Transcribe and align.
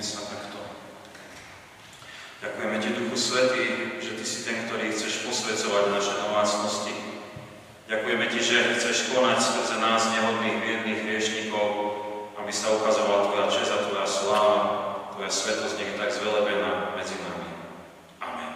Modlíme 0.00 0.16
sa 0.16 0.32
takto. 0.32 0.56
Ďakujeme 2.40 2.76
Ti, 2.80 2.88
Duchu 2.96 3.16
Svetý, 3.20 3.64
že 4.00 4.16
Ty 4.16 4.24
si 4.24 4.38
ten, 4.48 4.56
ktorý 4.64 4.96
chceš 4.96 5.28
posvedcovať 5.28 5.92
naše 5.92 6.16
domácnosti. 6.24 6.96
Ďakujeme 7.84 8.24
Ti, 8.32 8.40
že 8.40 8.80
chceš 8.80 9.12
konať 9.12 9.36
skrze 9.44 9.76
nás 9.76 10.08
nehodných, 10.08 10.56
vierných 10.64 11.04
hriešnikov, 11.04 11.68
aby 12.40 12.48
sa 12.48 12.72
ukazovala 12.80 13.28
Tvoja 13.28 13.46
čest 13.52 13.76
a 13.76 13.84
Tvoja 13.84 14.08
sláva, 14.08 14.58
Tvoja 15.12 15.28
svetosť 15.28 15.76
nech 15.76 15.92
tak 16.00 16.16
zvelebená 16.16 16.96
medzi 16.96 17.20
nami. 17.20 17.52
Amen. 18.24 18.52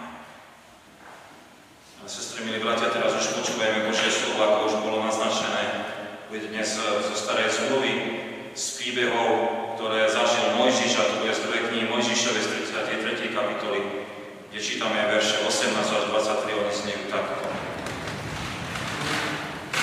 A 2.01 2.09
sestry, 2.09 2.41
milí 2.49 2.57
bratia, 2.57 2.89
teraz 2.89 3.13
už 3.21 3.37
počúvajeme 3.37 3.85
Božie 3.85 4.09
slovo, 4.09 4.41
ako 4.41 4.57
už 4.65 4.75
bolo 4.81 4.97
naznačené. 5.05 5.93
Bude 6.25 6.49
dnes 6.49 6.73
zo 6.73 7.13
starej 7.13 7.53
zmluvy 7.53 7.93
z 8.57 8.65
príbehov, 8.81 9.61
ktoré 9.75 10.07
zažil 10.07 10.55
Mojžiš, 10.55 10.95
a 10.95 11.03
to 11.11 11.24
knihy 11.75 11.91
Mojžišovej 11.91 12.39
z 12.39 12.47
33. 12.71 13.35
kapitoly, 13.35 13.83
kde 14.47 14.59
čítame 14.63 14.95
verše 15.11 15.43
18 15.43 15.75
až 15.75 16.03
23, 16.07 16.55
oni 16.55 16.71
znejú 16.71 17.03
takto. 17.11 17.43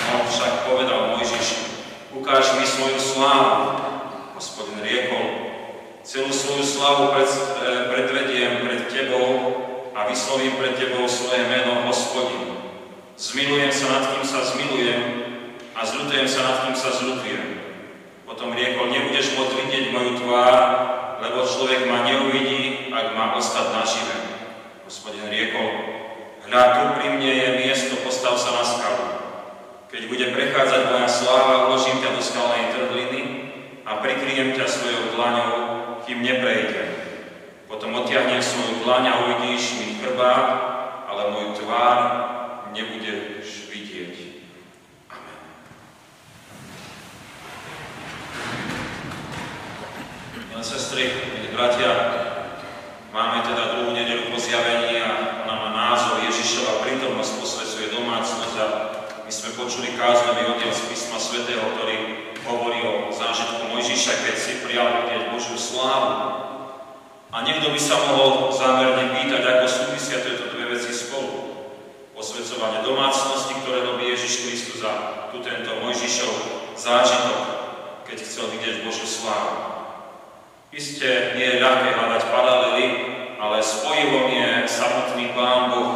No 0.09 0.25
však 0.25 0.73
povedal 0.73 1.13
Mojžiš, 1.13 1.47
ukáž 2.17 2.57
mi 2.57 2.65
svoju 2.65 2.97
slávu. 2.97 3.77
Hospodin 4.33 4.81
riekol, 4.81 5.53
celú 6.01 6.33
svoju 6.33 6.65
slávu 6.65 7.13
pred, 7.13 7.29
eh, 7.29 7.85
predvediem 7.93 8.65
pred 8.65 8.89
tebou 8.89 9.29
a 9.93 10.09
vyslovím 10.09 10.57
pred 10.57 10.73
tebou 10.73 11.05
svoje 11.05 11.45
meno 11.45 11.85
Hospodin. 11.85 12.57
Zmilujem 13.13 13.69
sa 13.69 13.85
nad 13.93 14.03
kým 14.09 14.25
sa 14.25 14.41
zmilujem 14.41 15.01
a 15.77 15.85
zľutujem 15.85 16.25
sa 16.25 16.41
nad 16.41 16.57
kým 16.65 16.73
sa 16.73 16.89
zľutujem. 16.89 17.61
Potom 18.25 18.57
riekol, 18.57 18.89
nebudeš 18.89 19.37
môcť 19.37 19.53
vidieť 19.61 19.85
moju 19.93 20.17
tvár, 20.25 20.61
lebo 21.23 21.47
človek 21.47 21.87
ma 21.87 22.03
neuvidí, 22.03 22.91
ak 22.91 23.15
má 23.15 23.31
ostať 23.39 23.71
nažive. 23.71 24.15
Hospodin 24.83 25.31
riekol, 25.31 25.71
hľa 26.43 26.63
tu 26.75 26.81
pri 26.99 27.07
mne 27.15 27.31
je 27.31 27.49
miesto, 27.63 27.95
postav 28.03 28.35
sa 28.35 28.51
na 28.51 28.63
skalu. 28.67 29.07
Keď 29.87 30.01
bude 30.11 30.25
prechádzať 30.35 30.81
moja 30.91 31.07
sláva, 31.07 31.71
uložím 31.71 32.03
ťa 32.03 32.11
do 32.11 32.21
skalnej 32.21 32.75
trhliny 32.75 33.21
a 33.87 34.03
prikryjem 34.03 34.51
ťa 34.51 34.67
svojou 34.67 35.15
dlaňou, 35.15 35.53
kým 36.03 36.19
neprejdem. 36.19 36.91
Potom 37.71 37.95
odtiahnem 37.95 38.43
svoju 38.43 38.83
dlaň 38.83 39.03
a 39.07 39.13
uvidíš 39.23 39.79
mi 39.79 39.87
chrba, 40.03 40.33
ale 41.07 41.31
môj 41.31 41.55
tvár 41.55 41.97
nebudeš 42.75 43.71
vidieť. 43.71 44.32
Milé 50.63 50.79
sestry, 50.79 51.11
milí 51.35 51.51
bratia, 51.51 51.91
máme 53.11 53.43
teda 53.43 53.75
druhú 53.75 53.91
nedelu 53.91 54.31
po 54.31 54.39
zjavení 54.39 54.95
a 54.95 55.43
ona 55.43 55.59
má 55.59 55.69
názov 55.75 56.23
Ježišova 56.23 56.87
prítomnosť 56.87 57.35
posvedcuje 57.35 57.91
domácnosť 57.91 58.55
a 58.63 58.67
my 59.27 59.31
sme 59.31 59.59
počuli 59.59 59.91
káznový 59.99 60.55
oddiel 60.55 60.71
z 60.71 60.87
písma 60.87 61.19
svätého, 61.19 61.67
ktorý 61.75 61.95
hovorí 62.47 62.79
o 62.79 63.11
zážitku 63.11 63.75
Mojžiša, 63.75 64.23
keď 64.23 64.35
si 64.39 64.63
prijal 64.63 65.03
vidieť 65.03 65.35
Božiu 65.35 65.59
slávu. 65.59 66.11
A 67.35 67.43
niekto 67.43 67.67
by 67.67 67.79
sa 67.83 67.99
mohol 67.99 68.47
zámerne 68.55 69.19
pýtať, 69.19 69.43
ako 69.43 69.67
súvisia 69.67 70.23
tieto 70.23 70.47
dve 70.47 70.79
veci 70.79 70.95
spolu. 70.95 71.59
Posvedcovanie 72.15 72.87
domácnosti, 72.87 73.51
ktoré 73.67 73.83
robí 73.83 74.07
Ježiš 74.15 74.47
Kristus 74.47 74.79
a 74.87 75.27
tu 75.27 75.43
tento 75.43 75.75
Mojžišov 75.83 76.31
zážitok, 76.79 77.39
keď 78.07 78.17
chcel 78.23 78.47
vidieť 78.47 78.87
Božiu 78.87 79.03
slávu. 79.03 79.73
Isté 80.73 81.37
nie 81.37 81.45
je 81.45 81.61
ľahké 81.61 81.93
hľadať 81.93 82.23
paralely, 82.33 82.85
ale 83.37 83.61
spojivom 83.61 84.25
je 84.25 84.65
samotný 84.65 85.29
Pán 85.37 85.69
Boh, 85.69 85.93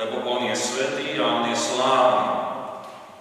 lebo 0.00 0.24
On 0.24 0.40
je 0.48 0.56
svetý 0.56 1.20
a 1.20 1.44
On 1.44 1.44
je 1.44 1.52
slávny. 1.52 2.28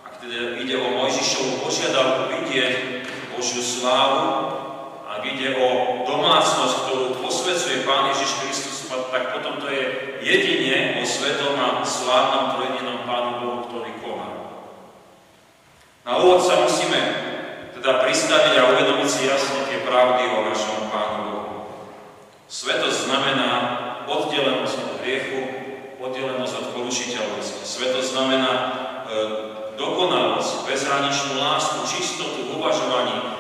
Ak 0.07 0.23
teda 0.23 0.55
ide 0.55 0.79
o 0.79 0.95
Mojžišovú 0.95 1.67
požiadavku 1.67 2.31
vidieť 2.31 3.03
Božiu 3.35 3.59
slávu, 3.59 4.55
ak 5.03 5.19
ide 5.35 5.59
o 5.59 5.67
domácnosť, 6.07 6.88
ktorú 6.88 7.19
posvedcuje 7.19 7.84
Pán 7.84 8.16
Ježiš 8.16 8.31
Kristus, 8.39 8.88
tak 8.88 9.35
potom 9.35 9.59
to 9.59 9.67
je 9.67 9.84
jedine 10.23 10.95
o 10.95 11.03
svetom 11.03 11.59
a 11.59 11.84
slávnom 11.84 12.55
trojedinom 12.55 13.03
Pánu 13.03 13.31
Bohu, 13.44 13.59
ktorý 13.67 13.91
koná. 14.00 14.31
Na 16.07 16.23
úvod 16.23 16.39
sa 16.39 16.63
musíme 16.63 17.25
teda 17.85 18.01
pristaviť 18.01 18.53
a 18.57 18.69
uvedomiť 18.73 19.06
si 19.06 19.29
jasne 19.29 19.62
tie 19.69 19.85
pravdy 19.85 20.25
o 20.34 20.50
našom 20.50 20.90
Pánu 20.90 21.22
Bohu. 21.29 21.69
Svetosť 22.50 23.06
znamená 23.06 23.51
oddelenosť 24.09 24.78
od 24.81 24.91
hriechu, 25.06 25.40
oddelenosť 26.01 26.53
od 26.66 26.68
porušiteľnosti. 26.73 27.62
Svetosť 27.62 28.07
znamená 28.09 28.51
e, 28.57 28.66
dokonalosť, 29.78 30.66
bezhraničnú 30.66 31.38
lásku, 31.38 31.78
čistotu 31.85 32.50
v 32.50 32.57
uvažovaní, 32.57 33.34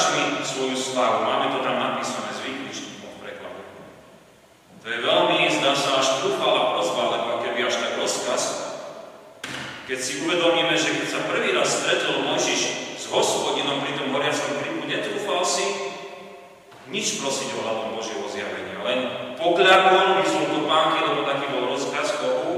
Ukáž 0.00 0.16
mi 0.16 0.40
svoju 0.40 0.76
slávu. 0.80 1.28
Máme 1.28 1.52
to 1.52 1.60
tam 1.60 1.76
napísané 1.76 2.32
s 2.32 2.40
výkričníkom 2.40 3.04
v 3.04 3.18
preklade. 3.20 3.60
To 4.80 4.86
je 4.88 4.98
veľmi, 5.04 5.44
zdá 5.60 5.76
sa, 5.76 6.00
až 6.00 6.24
trúfala 6.24 6.72
prozba, 6.72 7.20
lebo 7.20 7.44
keby 7.44 7.68
až 7.68 7.84
tak 7.84 8.00
rozkaz. 8.00 8.42
Keď 9.84 9.98
si 10.00 10.24
uvedomíme, 10.24 10.72
že 10.72 10.96
keď 10.96 11.04
sa 11.04 11.28
prvý 11.28 11.52
raz 11.52 11.84
stretol 11.84 12.24
Mojžiš 12.24 12.96
s 12.96 13.04
hospodinom 13.12 13.84
pri 13.84 13.92
tom 14.00 14.08
horiacom 14.16 14.64
kriku, 14.64 14.88
netrúfal 14.88 15.44
si 15.44 15.68
nič 16.88 17.20
prosiť 17.20 17.60
o 17.60 17.68
hľadom 17.68 18.00
Božieho 18.00 18.24
zjavenia, 18.24 18.80
len 18.80 19.00
pokľakol, 19.36 20.24
vyzul 20.24 20.48
do 20.48 20.60
pánky, 20.64 21.12
lebo 21.12 21.28
taký 21.28 21.44
bol 21.52 21.76
rozkaz 21.76 22.24
Bohu 22.24 22.56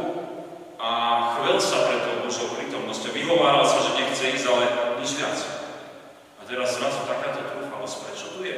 a 0.79 0.91
chvel 1.35 1.59
sa 1.59 1.91
pre 1.91 2.06
tou 2.06 2.23
Božou 2.23 2.55
prítomnosťou. 2.55 3.11
Vyhováral 3.11 3.67
sa, 3.67 3.83
že 3.83 3.99
nechce 3.99 4.31
ísť, 4.31 4.47
ale 4.47 4.65
nič 5.03 5.19
viac 5.19 5.51
teraz 6.52 6.76
zrazu 6.76 7.08
takáto 7.08 7.49
trúfalosť, 7.49 7.96
prečo 8.04 8.26
tu 8.37 8.44
je? 8.44 8.56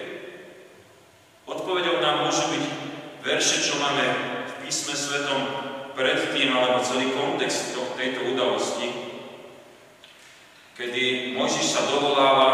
Odpovedou 1.47 2.03
nám 2.03 2.27
môžu 2.27 2.51
byť 2.51 2.65
verše, 3.23 3.63
čo 3.63 3.79
máme 3.79 4.03
v 4.51 4.53
písme 4.67 4.99
svetom 4.99 5.41
predtým, 5.95 6.51
alebo 6.51 6.83
celý 6.83 7.15
kontext 7.15 7.79
tejto 7.95 8.35
udalosti, 8.35 8.91
kedy 10.75 11.39
Mojžiš 11.39 11.67
sa 11.71 11.87
dovoláva 11.87 12.51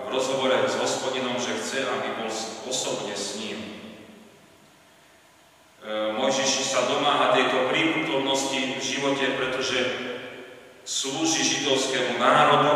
v 0.00 0.16
rozhovore 0.16 0.56
s 0.64 0.80
hospodinom, 0.80 1.36
že 1.36 1.60
chce, 1.60 1.84
aby 1.84 2.24
bol 2.24 2.32
osobne 2.64 3.12
s 3.12 3.36
ním. 3.44 3.60
E, 5.84 6.16
Mojžiš 6.16 6.64
sa 6.64 6.88
domáha 6.88 7.36
tejto 7.36 7.68
prítomnosti 7.68 8.56
v 8.56 8.80
živote, 8.80 9.28
pretože 9.36 9.78
slúži 10.88 11.44
židovskému 11.44 12.16
národu, 12.16 12.72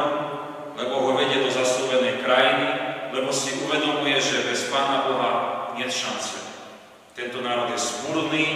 lebo 0.77 0.95
ho 1.05 1.11
vedie 1.17 1.45
do 1.45 1.51
zaslúbenej 1.53 2.25
krajiny, 2.25 2.69
lebo 3.13 3.29
si 3.29 3.53
uvedomuje, 3.61 4.17
že 4.17 4.49
bez 4.49 4.73
Pána 4.73 5.05
Boha 5.05 5.31
nie 5.77 5.85
šance. 5.89 6.41
Tento 7.13 7.45
národ 7.45 7.69
je 7.77 7.79
smurný, 7.81 8.47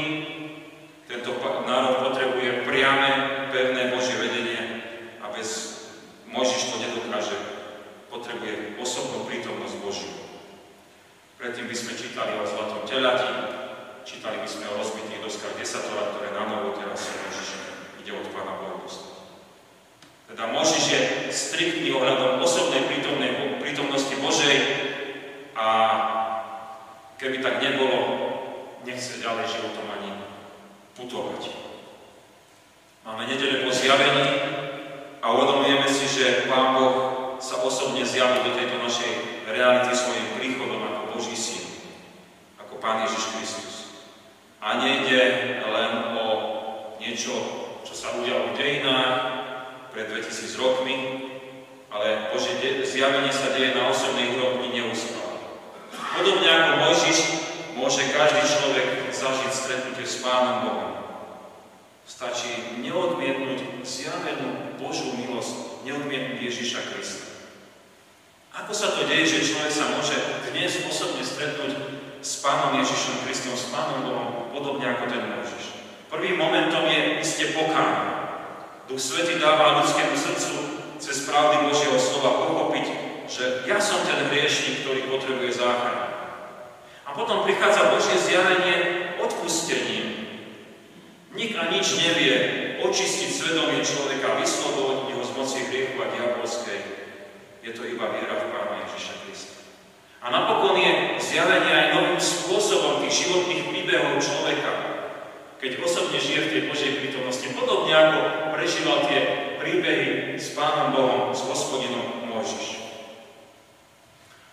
tento 1.05 1.37
národ 1.69 2.09
potrebuje 2.09 2.65
priame, 2.65 3.11
pevné 3.53 3.93
Božie 3.93 4.17
vedenie 4.17 4.61
a 5.21 5.29
bez 5.29 5.77
Mojžiš 6.33 6.73
to 6.73 6.77
nedokáže. 6.81 7.37
Potrebuje 8.09 8.81
osobnú 8.81 9.29
prítomnosť 9.29 9.77
Božiu. 9.85 10.13
Predtým 11.37 11.69
by 11.69 11.77
sme 11.77 12.01
čítali 12.01 12.33
o 12.41 12.49
zlatom 12.49 12.81
telati, 12.89 13.29
čítali 14.09 14.41
by 14.41 14.49
sme 14.49 14.73
o 14.73 14.81
rozbitých 14.81 15.21
doskách 15.21 15.55
desatora, 15.61 16.17
ktoré 16.17 16.33
na 16.33 16.49
novo 16.49 16.73
teraz 16.81 17.13
Mojžiš 17.13 17.49
ide 18.01 18.17
od 18.17 18.27
Pána 18.33 18.57
Boha 18.57 18.77
teda 20.27 20.51
Možiš 20.51 20.85
je 20.91 21.01
striktný 21.31 21.95
ohľadom 21.95 22.43
osobnej 22.43 22.83
prítomnej, 22.91 23.63
prítomnosti 23.63 24.15
Božej 24.19 24.57
a 25.55 25.69
keby 27.17 27.39
tak 27.39 27.63
nebolo, 27.63 27.99
nechce 28.83 29.23
ďalej 29.23 29.47
životom 29.47 29.87
ani 29.91 30.11
putovať. 30.99 31.51
Máme 33.07 33.23
nedele 33.31 33.63
po 33.63 33.71
zjavení 33.71 34.27
a 35.23 35.27
uvedomujeme 35.31 35.87
si, 35.87 36.11
že 36.11 36.51
Pán 36.51 36.75
Boh 36.75 36.95
sa 37.39 37.63
osobne 37.63 38.03
zjaví 38.03 38.43
do 38.43 38.59
tejto 38.59 38.83
našej 38.83 39.13
reality 39.47 39.95
svojim 39.95 40.27
príchodom 40.35 40.83
ako 40.83 41.03
Boží 41.15 41.39
syn, 41.39 41.67
ako 42.59 42.83
Pán 42.83 43.07
Ježiš 43.07 43.25
Kristus. 43.35 43.75
A 44.59 44.83
nejde 44.83 45.23
len 45.63 46.19
o 46.19 46.25
niečo, 46.99 47.35
čo 47.87 47.95
sa 47.95 48.19
udialo 48.19 48.51
v 48.53 48.59
dejinách, 48.59 49.06
2000 50.17 50.57
rokmi, 50.65 50.95
ale 51.93 52.33
Bože 52.33 52.57
zjavenie 52.89 53.33
sa 53.33 53.53
deje 53.53 53.77
na 53.77 53.93
osobnej 53.93 54.33
úrovni 54.33 54.73
neustále. 54.73 55.37
Podobne 55.93 56.49
ako 56.49 56.73
Mojžiš, 56.81 57.19
môže 57.77 58.09
každý 58.09 58.43
človek 58.49 59.13
zažiť 59.13 59.53
stretnutie 59.53 60.07
s 60.09 60.25
Pánom 60.25 60.57
Bohom. 60.65 60.93
Stačí 62.09 62.81
neodmietnúť 62.81 63.85
zjavenú 63.85 64.81
Božú 64.81 65.13
milosť, 65.21 65.85
neodmietnúť 65.85 66.41
Ježiša 66.41 66.81
Krista. 66.89 67.27
Ako 68.57 68.73
sa 68.73 68.97
to 68.97 69.05
deje, 69.05 69.37
že 69.37 69.53
človek 69.53 69.73
sa 69.73 69.93
môže 69.93 70.17
dnes 70.49 70.73
osobne 70.89 71.21
stretnúť 71.21 71.77
s 72.25 72.41
Pánom 72.41 72.81
Ježišom 72.81 73.29
Kristom, 73.29 73.53
s 73.53 73.69
Pánom 73.69 74.09
Bohom, 74.09 74.29
podobne 74.57 74.89
ako 74.97 75.05
ten 75.13 75.21
Mojžiš? 75.21 75.65
Prvým 76.09 76.41
momentom 76.41 76.89
je 76.89 77.21
iste 77.21 77.53
pokánie. 77.53 78.26
Duch 78.87 79.03
Svety 79.03 79.43
dáva 79.43 79.83
ľudskému 79.83 80.15
srdcu 80.15 80.55
cez 81.03 81.27
pravdy 81.27 81.67
Božieho 81.67 81.99
slova 81.99 82.39
pochopiť, 82.39 82.87
že 83.27 83.67
ja 83.67 83.83
som 83.83 83.99
ten 84.07 84.31
hriešnik, 84.31 84.87
ktorý 84.87 85.11
potrebuje 85.11 85.59
záchranu. 85.59 86.07
A 87.03 87.11
potom 87.11 87.43
prichádza 87.43 87.91
Božie 87.91 88.15
zjavenie 88.15 88.77
odpustením. 89.19 90.07
Nik 91.35 91.59
a 91.59 91.67
nič 91.67 91.99
nevie 91.99 92.35
očistiť 92.87 93.31
svedomie 93.35 93.83
človeka, 93.83 94.39
vyslobodiť 94.39 95.19
ho 95.19 95.23
z 95.27 95.31
moci 95.35 95.59
hriechu 95.67 95.99
a 95.99 96.07
diabolskej. 96.07 96.81
Je 97.67 97.75
to 97.75 97.83
iba 97.91 98.07
viera 98.15 98.39
v 98.39 98.55
Pána 98.55 98.87
Ježiša 98.87 99.15
Krista. 99.27 99.67
A 100.23 100.31
napokon 100.31 100.79
je 100.79 101.19
zjavenie 101.19 101.75
aj 101.75 101.89
novým 101.91 102.23
spôsobom 102.23 103.03
tých 103.03 103.27
životných 103.27 103.67
príbehov 103.67 104.23
človeka, 104.23 104.73
keď 105.57 105.81
osobne 105.81 106.21
žije 106.21 106.41
v 106.45 106.53
tej 106.53 106.63
Božej 106.69 106.93
prítomnosti, 107.01 107.47
podobne 107.57 107.93
ako 107.97 108.19
prežíval 108.53 109.09
tie 109.09 109.21
príbehy 109.57 110.37
s 110.37 110.53
Pánom 110.53 110.93
Bohom, 110.93 111.33
s 111.33 111.41
hospodinom 111.49 112.29
Mojžiš. 112.29 112.85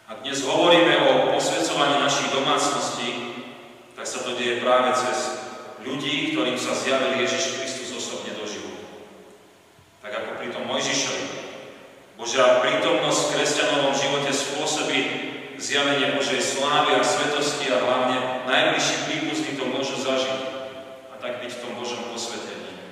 A 0.08 0.20
dnes 0.24 0.40
hovoríme 0.48 0.96
o 1.04 1.12
posvedcovaní 1.36 2.00
našich 2.00 2.32
domácností, 2.32 3.10
tak 4.00 4.08
sa 4.08 4.24
to 4.24 4.36
deje 4.40 4.64
práve 4.64 4.96
cez 4.96 5.44
ľudí, 5.84 6.32
ktorým 6.32 6.56
sa 6.56 6.72
zjavil 6.72 7.20
Ježiš 7.20 7.60
Kristus 7.60 7.92
osobne 8.00 8.32
do 8.40 8.48
života. 8.48 8.88
Tak 10.00 10.12
ako 10.24 10.30
pri 10.40 10.48
tom 10.56 10.64
Mojžišovi. 10.72 11.52
Božia 12.16 12.64
prítomnosť 12.64 13.20
v 13.20 13.32
kresťanovom 13.36 13.94
živote 14.00 14.32
spôsobí 14.32 15.00
zjavenie 15.60 16.16
Božej 16.16 16.40
slávy 16.40 16.96
a 16.96 17.04
svetosti 17.04 17.68
a 17.76 17.84
hlavne 17.84 18.48
najbližší 18.48 18.96
príbuzní 19.12 19.52
to 19.60 19.66
môžu 19.68 20.00
zažiť 20.00 20.54
tak 21.24 21.40
byť 21.40 21.52
v 21.56 21.62
tom 21.64 21.74
Božom 21.80 22.04
posvetení. 22.12 22.84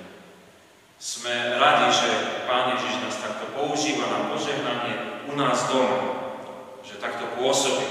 Sme 0.96 1.60
radi, 1.60 1.92
že 1.92 2.08
Pán 2.48 2.72
Ježiš 2.72 3.04
nás 3.04 3.20
takto 3.20 3.44
používa 3.52 4.08
na 4.08 4.32
požehnanie 4.32 5.20
u 5.28 5.36
nás 5.36 5.68
doma, 5.68 6.00
že 6.80 6.96
takto 6.96 7.28
pôsobí. 7.36 7.84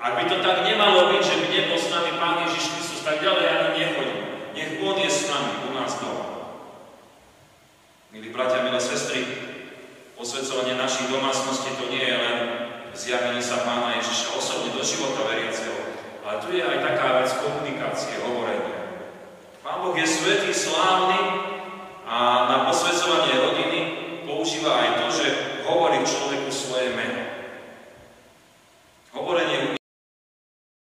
Ak 0.00 0.16
by 0.16 0.24
to 0.32 0.40
tak 0.40 0.64
nemalo 0.64 1.12
byť, 1.12 1.20
že 1.20 1.36
by 1.36 1.46
nebol 1.52 1.76
s 1.76 1.92
nami 1.92 2.08
Pán 2.16 2.48
Ježiš 2.48 2.72
Kristus, 2.72 3.04
tak 3.04 3.20
ďalej 3.20 3.44
ani 3.44 3.70
nechodí. 3.76 4.16
Nech 4.56 4.80
On 4.80 4.96
je 4.96 5.10
s 5.12 5.28
nami 5.28 5.52
u 5.68 5.70
nás 5.76 5.92
doma. 6.00 6.24
Milí 8.16 8.32
bratia, 8.32 8.64
milé 8.64 8.80
sestry, 8.80 9.28
posvedcovanie 10.16 10.72
našich 10.80 11.12
domácností 11.12 11.68
to 11.76 11.92
nie 11.92 12.00
je 12.00 12.16
len 12.16 12.38
zjavenie 12.96 13.44
sa 13.44 13.60
Pána 13.60 14.00
Ježiša 14.00 14.40
osobne 14.40 14.72
do 14.72 14.80
života 14.80 15.20
veriaceho, 15.28 15.76
ale 16.24 16.40
tu 16.40 16.48
je 16.56 16.64
aj 16.64 16.80
taká 16.80 17.20
vec 17.20 17.28
komunikácie, 17.44 18.24
hovorenia. 18.24 18.76
Pán 19.66 19.82
Boh 19.82 19.98
je 20.56 20.64
svetý, 20.64 20.72
slávny 20.72 21.20
a 22.08 22.16
na 22.48 22.56
posvedcovanie 22.64 23.34
rodiny 23.36 23.78
používa 24.24 24.72
aj 24.80 24.88
to, 25.04 25.06
že 25.12 25.26
hovorí 25.68 26.00
človeku 26.00 26.48
svoje 26.48 26.96
meno. 26.96 27.20
Hovorenie 29.12 29.76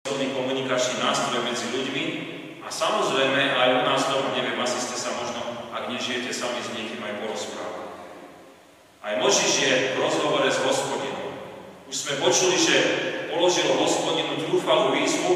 je 0.08 0.28
komunikačný 0.32 1.04
nástroj 1.04 1.44
medzi 1.44 1.68
ľuďmi 1.68 2.04
a 2.64 2.68
samozrejme 2.72 3.40
aj 3.60 3.68
u 3.76 3.82
nás 3.84 4.02
doma, 4.08 4.32
neviem, 4.32 4.56
asi 4.56 4.80
ste 4.80 4.96
sa 4.96 5.12
možno, 5.20 5.44
ak 5.76 5.92
nežijete 5.92 6.32
sami 6.32 6.64
s 6.64 6.72
niekým, 6.72 7.04
aj 7.04 7.20
porozprávali. 7.20 7.88
Aj 9.04 9.14
Možiš 9.20 9.52
je 9.62 9.72
v 9.94 9.96
rozhovore 10.00 10.48
s 10.48 10.58
hospodinom. 10.64 11.28
Už 11.88 11.96
sme 11.96 12.20
počuli, 12.20 12.56
že 12.60 12.76
položil 13.32 13.68
hospodinu 13.76 14.36
trúfalú 14.44 14.92
výzvu, 14.92 15.32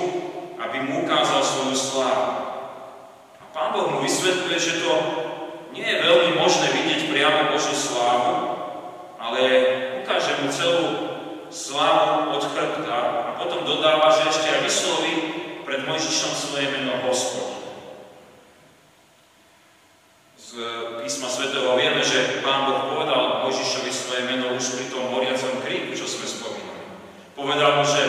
aby 0.61 0.85
mu 0.85 1.05
ukázal 1.09 1.41
svoju 1.41 1.77
slávu. 1.77 2.43
Pán 3.53 3.77
Boh 3.77 3.85
mu 3.93 3.99
vysvetľuje, 4.01 4.57
že 4.57 4.81
to 4.81 4.93
nie 5.77 5.85
je 5.85 6.01
veľmi 6.01 6.41
možné 6.41 6.73
vidieť 6.73 7.13
priamo 7.13 7.53
Božiu 7.53 7.77
slávu, 7.77 8.33
ale 9.21 9.41
ukáže 10.01 10.41
mu 10.41 10.49
celú 10.49 10.85
slávu 11.53 12.33
od 12.33 12.43
chrbta 12.49 12.99
a 13.29 13.31
potom 13.37 13.62
dodáva, 13.73 14.13
že 14.13 14.29
ešte 14.29 14.49
aj 14.53 14.61
vysloví 14.69 15.15
pred 15.65 15.89
Mojžišom 15.89 16.33
svoje 16.37 16.67
meno 16.69 17.01
Hospod. 17.09 17.49
Z 20.37 20.49
písma 21.01 21.33
svätého 21.33 21.73
vieme, 21.81 22.05
že 22.05 22.45
Pán 22.45 22.69
Boh 22.69 22.93
povedal 22.93 23.49
Mojžišovi 23.49 23.89
svoje 23.89 24.23
meno 24.29 24.53
už 24.53 24.77
pri 24.77 24.87
tom 24.93 25.09
horiacom 25.09 25.65
kríku, 25.65 25.97
čo 25.97 26.05
sme 26.05 26.29
spomínali. 26.29 26.85
Povedal 27.33 27.81
mu, 27.81 27.85
že 27.89 28.03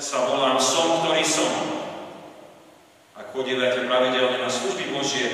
sa 0.00 0.24
volám 0.24 0.56
som, 0.56 1.04
ktorý 1.04 1.20
som 1.20 1.52
chodívate 3.34 3.90
pravidelne 3.90 4.46
na 4.46 4.46
služby 4.46 4.94
Božie, 4.94 5.26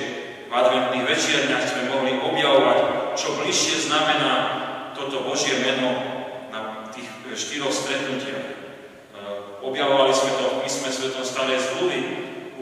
v 0.49 0.51
adventných 0.51 1.05
večierniach 1.05 1.63
sme 1.63 1.93
mohli 1.93 2.17
objavovať, 2.17 2.79
čo 3.13 3.37
bližšie 3.37 3.87
znamená 3.87 4.33
toto 4.97 5.21
Božie 5.21 5.61
meno 5.61 5.95
na 6.49 6.89
tých 6.89 7.07
štyroch 7.37 7.71
stretnutiach. 7.71 8.60
Objavovali 9.61 10.09
sme 10.09 10.31
to 10.41 10.45
v 10.57 10.59
písme 10.65 10.89
Svetom 10.89 11.21
Starej 11.21 11.61
zmluvy, 11.61 11.99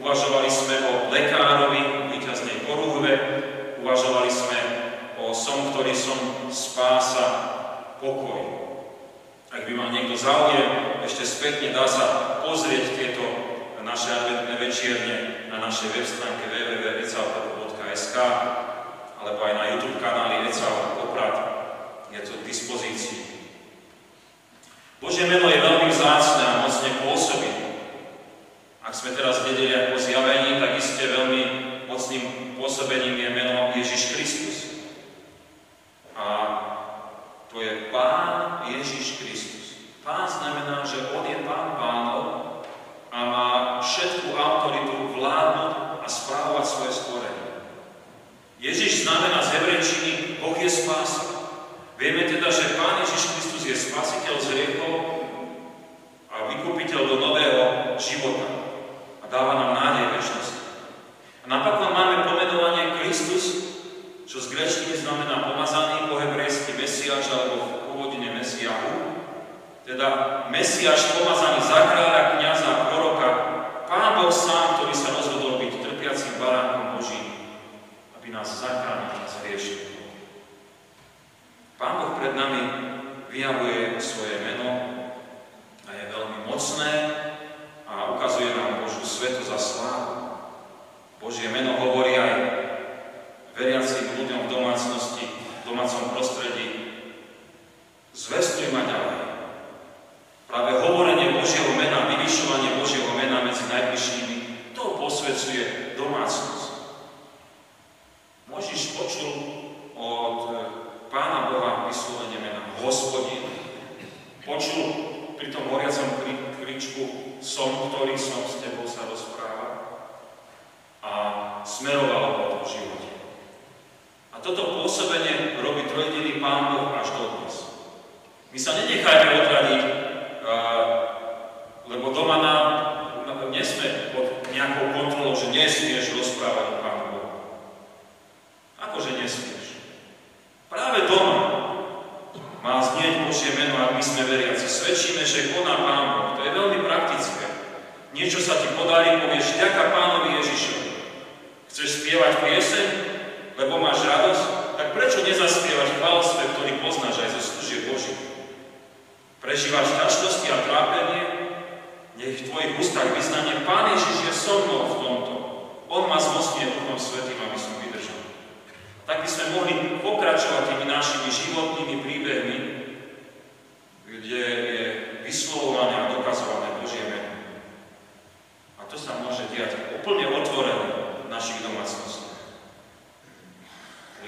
uvažovali 0.04 0.52
sme 0.52 0.76
o 0.84 0.92
lekárovi, 1.08 2.12
víťaznej 2.12 2.68
porúhve, 2.68 3.12
uvažovali 3.80 4.28
sme 4.28 4.58
o 5.16 5.32
som, 5.32 5.72
ktorý 5.72 5.96
som 5.96 6.20
spása, 6.52 7.26
pokoj. 8.04 8.44
Ak 9.48 9.64
by 9.64 9.72
mal 9.72 9.88
niekto 9.96 10.12
záujem, 10.12 11.00
ešte 11.00 11.24
spätne 11.24 11.72
dá 11.72 11.88
sa 11.88 12.36
pozrieť 12.44 12.84
tieto 12.92 13.24
naše 13.80 14.12
adventné 14.12 14.54
večierne 14.60 15.16
na 15.50 15.58
našej 15.58 15.90
web 15.96 16.06
stránke 16.06 16.46
www.ecalpopo.sk 16.46 18.16
alebo 19.20 19.40
aj 19.42 19.54
na 19.56 19.64
YouTube 19.74 19.98
kanáli 19.98 20.46
Ecal 20.46 21.00
Poprad. 21.00 21.36
Je 22.12 22.20
to 22.22 22.38
k 22.38 22.46
dispozícii. 22.46 23.29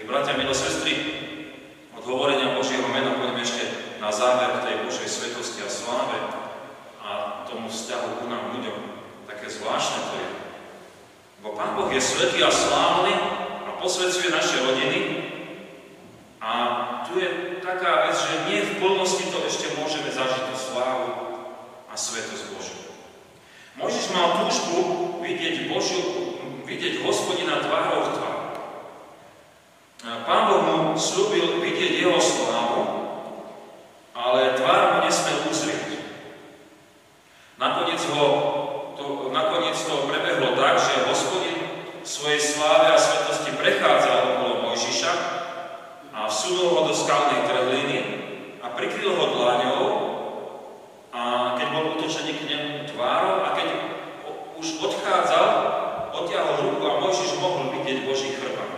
Milí 0.03 0.19
bratia, 0.19 0.35
milé 0.35 0.51
sestry, 0.51 0.99
od 1.95 2.03
hovorenia 2.03 2.59
Božieho 2.59 2.83
mena 2.91 3.15
poďme 3.23 3.39
ešte 3.39 3.63
na 4.03 4.11
záver 4.11 4.51
tej 4.67 4.83
Božej 4.83 5.07
svetosti 5.07 5.63
a 5.63 5.71
sláve 5.71 6.19
a 6.99 7.11
tomu 7.47 7.71
vzťahu 7.71 8.19
ku 8.19 8.27
nám 8.27 8.51
ľuďom. 8.51 8.83
Také 9.31 9.47
zvláštne 9.47 10.03
to 10.11 10.15
je. 10.19 10.29
Bo 11.47 11.55
Pán 11.55 11.79
Boh 11.79 11.87
je 11.87 12.03
svetý 12.03 12.43
a 12.43 12.51
slávny, 12.51 13.15
posvedcuje 13.79 14.35
naše 14.35 14.59
rodiny. 14.67 14.99
A 16.43 16.51
tu 17.07 17.23
je 17.23 17.63
taká 17.63 18.11
vec, 18.11 18.19
že 18.19 18.51
nie 18.51 18.59
v 18.59 18.83
plnosti 18.83 19.23
to 19.31 19.39
ešte 19.47 19.79
môžeme 19.79 20.11
zažiť 20.11 20.51
tú 20.51 20.55
slávu 20.59 21.07
a 21.87 21.95
svetosť 21.95 22.59
Božiu. 22.59 22.91
Môžeš 23.79 24.11
mal 24.11 24.43
túžbu 24.43 24.79
vidieť 25.23 25.71
Božiu, 25.71 26.03
vidieť 26.67 27.07
hospodina 27.07 27.63
tvárou 27.63 28.11
v 28.11 28.13
tvár. 28.19 28.32
Boh 30.93 31.01
slúbil 31.01 31.57
vidieť 31.65 32.05
jeho 32.05 32.21
slávu, 32.21 32.85
ale 34.13 34.61
tvár 34.61 34.81
mu 34.93 35.09
nesmel 35.09 35.49
uzrieť. 35.49 36.05
Nakoniec, 37.57 38.05
ho, 38.13 38.27
to, 39.01 39.33
nakoniec 39.33 39.73
to 39.73 40.05
prebehlo 40.05 40.53
tak, 40.53 40.77
že 40.77 41.09
hospodin 41.09 41.57
svojej 42.05 42.45
sláve 42.45 42.93
a 42.93 43.01
svetosti 43.01 43.57
prechádzal 43.57 44.37
okolo 44.37 44.69
Mojžiša 44.69 45.13
a 46.13 46.29
vsunul 46.29 46.77
ho 46.77 46.81
do 46.85 46.93
skalnej 46.93 47.41
trhliny 47.49 47.99
a 48.61 48.69
prikryl 48.77 49.17
ho 49.17 49.27
dlaňou 49.33 49.85
a 51.09 51.57
keď 51.57 51.67
bol 51.73 51.97
utočený 51.97 52.37
k 52.37 52.43
nemu 52.53 52.73
tvárou 52.93 53.49
a 53.49 53.57
keď 53.57 53.69
už 54.61 54.77
odchádzal, 54.77 55.47
odtiahol 56.21 56.69
ruku 56.69 56.85
a 56.85 57.01
Mojžiš 57.01 57.41
mohol 57.41 57.81
vidieť 57.81 58.05
Boží 58.05 58.37
chrbát. 58.37 58.73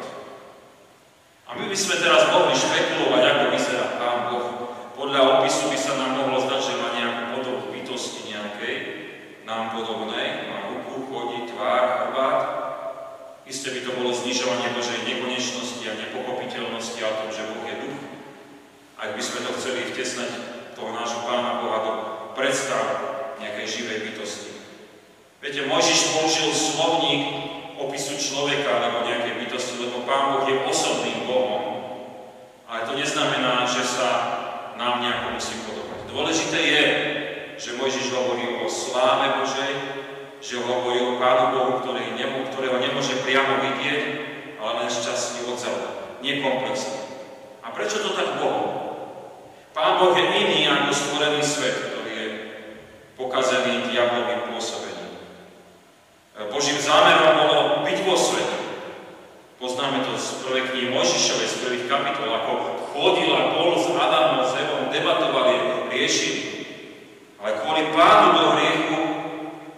A 1.55 1.63
my 1.63 1.64
by 1.75 1.83
sme 1.83 2.07
teraz 2.07 2.31
mohli 2.31 2.55
špekulovať, 2.55 3.23
ako 3.35 3.45
vyzerá 3.51 3.99
Pán 3.99 4.31
Boh. 4.31 4.47
Podľa 4.95 5.43
opisu 5.43 5.75
by 5.75 5.79
sa 5.83 5.99
nám 5.99 6.23
mohlo 6.23 6.39
zdať, 6.47 6.61
že 6.71 6.79
má 6.79 6.89
nejakú 6.95 7.23
podobu 7.35 7.67
bytosti 7.75 8.31
nejakej, 8.31 8.77
nám 9.43 9.75
podobnej, 9.75 10.55
má 10.55 10.71
ruku, 10.71 11.03
chodí, 11.11 11.51
tvár, 11.51 11.83
chrbát, 11.99 12.41
Isté 13.45 13.77
by 13.77 13.81
to 13.85 13.93
bolo 14.01 14.15
znižovanie 14.15 14.73
Božej 14.73 15.05
nekonečnosti 15.05 15.85
a 15.85 15.99
nepochopiteľnosti 15.99 16.97
a 16.97 17.11
tom, 17.21 17.29
že 17.29 17.45
Boh 17.45 17.67
je 17.67 17.77
duch. 17.77 17.99
Ak 18.97 19.19
by 19.19 19.23
sme 19.27 19.45
to 19.45 19.51
chceli 19.59 19.85
vtesnať 19.91 20.31
toho 20.79 20.95
nášho 20.95 21.27
Pána 21.27 21.59
Boha 21.61 21.79
do 21.83 21.93
predstav 22.39 22.87
nejakej 23.43 23.67
živej 23.67 23.99
bytosti. 24.09 24.63
Viete, 25.43 25.67
Mojžiš 25.69 26.01
použil 26.17 26.55
slovník 26.55 27.23
opisu 27.77 28.17
človeka 28.17 28.71
alebo 28.81 29.07
nejakej 29.07 29.45
bytosti, 29.45 29.75
lebo 29.83 30.07
Pán 30.07 30.39
Boh 30.39 30.45
je 30.47 30.57
osobným 30.65 31.27
Bohom. 31.27 31.63
Ale 32.65 32.87
to 32.87 32.95
neznamená, 32.97 33.67
že 33.67 33.83
sa 33.85 34.11
nám 34.79 35.03
nejako 35.03 35.37
musí 35.37 35.55
podobať. 35.69 35.99
Dôležité 36.11 36.59
je, 36.59 36.85
že 37.59 37.77
Mojžiš 37.79 38.11
hovorí 38.15 38.63
o 38.63 38.67
sláve 38.67 39.43
Božej, 39.43 39.73
že 40.45 40.61
hovorí 40.61 41.01
o 41.01 41.17
Pánu 41.17 41.45
Bohu, 41.57 41.73
ktorý 41.81 42.15
nemo, 42.19 42.47
ktorého 42.53 42.77
nemôže 42.77 43.17
priamo 43.25 43.65
vidieť, 43.65 44.01
ale 44.61 44.85
len 44.85 44.89
z 44.93 44.99
časti 45.09 45.41
odzadu, 45.49 46.21
nie 46.21 46.45
komplexne. 46.45 47.01
A 47.65 47.73
prečo 47.73 48.03
to 48.05 48.13
tak 48.13 48.43
bolo? 48.43 48.63
Pán 49.95 50.11
Boh 50.11 50.19
je 50.19 50.27
iný 50.27 50.67
ako 50.67 50.91
stvorený 50.91 51.39
svet, 51.39 51.71
ktorý 51.71 52.11
je 52.19 52.29
pokazený 53.15 53.95
diablovým 53.95 54.51
pôsobením. 54.51 55.23
Božím 56.51 56.83
zámerom 56.83 57.47
bolo 57.47 57.87
byť 57.87 57.99
vo 58.03 58.19
svete. 58.19 58.59
Poznáme 59.63 60.03
to 60.03 60.19
z 60.19 60.43
prvej 60.43 60.67
knihy 60.67 60.87
Mojžišovej, 60.91 61.47
z 61.47 61.61
prvých 61.63 61.87
kapitol, 61.87 62.27
ako 62.27 62.53
chodil 62.91 63.39
a 63.39 63.55
bol 63.55 63.79
s 63.79 63.87
Adamom, 63.87 64.43
s 64.43 64.59
Evom, 64.59 64.91
debatovali, 64.91 65.87
riešili. 65.95 66.43
Ale 67.39 67.63
kvôli 67.63 67.95
pádu 67.95 68.29
do 68.35 68.45
hriechu 68.59 68.99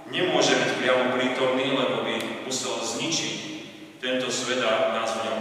nemôže 0.09 0.57
byť 0.57 0.71
priamo 0.81 1.13
prítomný, 1.13 1.77
lebo 1.77 2.09
by 2.09 2.49
musel 2.49 2.81
zničiť 2.81 3.37
tento 4.01 4.33
svet 4.33 4.65
a 4.65 4.97
nás 4.97 5.13
v 5.13 5.29
ňom. 5.29 5.41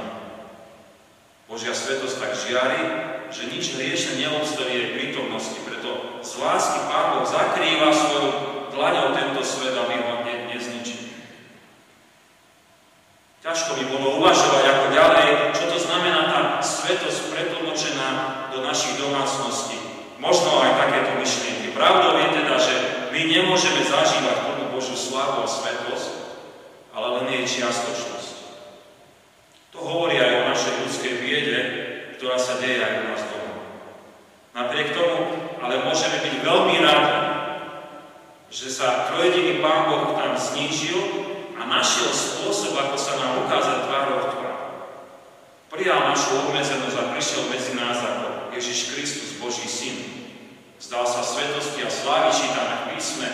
Božia 1.48 1.72
svetosť 1.72 2.16
tak 2.20 2.32
žiari, 2.36 3.15
že 3.36 3.52
nič 3.52 3.76
hriešne 3.76 4.24
neobstojí 4.24 4.72
jej 4.72 4.90
prítomnosti, 4.96 5.60
preto 5.68 6.24
z 6.24 6.32
lásky 6.40 6.80
Pán 6.88 7.20
Boh 7.20 7.28
zakrýva 7.28 7.92
svoju 7.92 8.30
dlaňou 8.72 9.12
tento 9.12 9.44
svet, 9.44 9.76
aby 9.76 9.96
ho 10.00 10.24
ne, 10.24 10.36
nezničil. 10.56 11.12
Ťažko 13.44 13.78
by 13.78 13.84
bolo 13.92 14.08
uvažovať 14.24 14.64
ako 14.64 14.86
ďalej, 14.96 15.28
čo 15.54 15.64
to 15.70 15.78
znamená 15.78 16.22
tá 16.32 16.42
svetosť 16.64 17.20
pretlmočená 17.30 18.10
do 18.56 18.64
našich 18.64 18.98
domácností 18.98 19.86
možno 20.26 20.64
aj 20.64 20.80
takéto 20.80 21.12
myšlienky. 21.20 21.76
Pravdou 21.76 22.18
je 22.18 22.28
teda, 22.34 22.56
že 22.58 22.76
my 23.14 23.22
nemôžeme 23.30 23.86
zažívať 23.86 24.38
plnú 24.42 24.66
Božiu 24.74 24.98
slávu 24.98 25.44
a 25.44 25.48
svetosť, 25.48 26.12
ale 26.96 27.08
len 27.22 27.26
jej 27.30 27.46
čiastočnosť. 27.62 28.36
To 29.76 29.80
hovorí 29.84 30.18
aj 30.18 30.34
o 30.34 30.50
našej 30.50 30.74
ľudskej 30.88 31.14
biede, 31.20 31.60
ktorá 32.16 32.40
sa 32.40 32.58
deje 32.64 32.80
aj 32.80 32.94
u 32.96 33.04
nás 33.12 33.22
doma. 33.28 33.56
Napriek 34.56 34.96
tomu 34.96 35.20
ale 35.60 35.84
môžeme 35.84 36.18
byť 36.22 36.36
veľmi 36.46 36.76
rádi, 36.80 37.18
že 38.54 38.72
sa 38.72 39.12
trojediný 39.12 39.60
Pán 39.60 39.92
Boh 39.92 40.16
tam 40.16 40.38
znížil 40.40 40.96
a 41.60 41.68
našiel 41.68 42.08
spôsob, 42.08 42.78
ako 42.78 42.96
sa 42.96 43.20
nám 43.20 43.44
ukázať 43.44 43.78
tvárov 43.84 44.18
v 44.22 44.28
tvár. 44.32 44.58
Prijal 45.76 46.00
našu 46.08 46.40
obmedzenosť 46.46 46.98
a 47.02 47.10
prišiel 47.12 47.52
medzi 47.52 47.74
nás 47.76 48.00
ako 48.00 48.54
Ježiš 48.56 48.96
Kristus, 48.96 49.36
Boží 49.44 49.68
Syn. 49.68 49.98
Zdal 50.80 51.04
sa 51.04 51.20
svetosti 51.20 51.84
a 51.84 51.92
slávy 51.92 52.32
čítané 52.32 52.74
v 52.78 52.86
písme, 52.96 53.30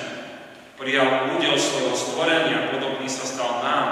prijal 0.81 1.38
údel 1.38 1.53
svojho 1.60 1.93
stvorenia, 1.93 2.74
podobný 2.74 3.05
sa 3.05 3.29
stal 3.29 3.62
nám. 3.62 3.88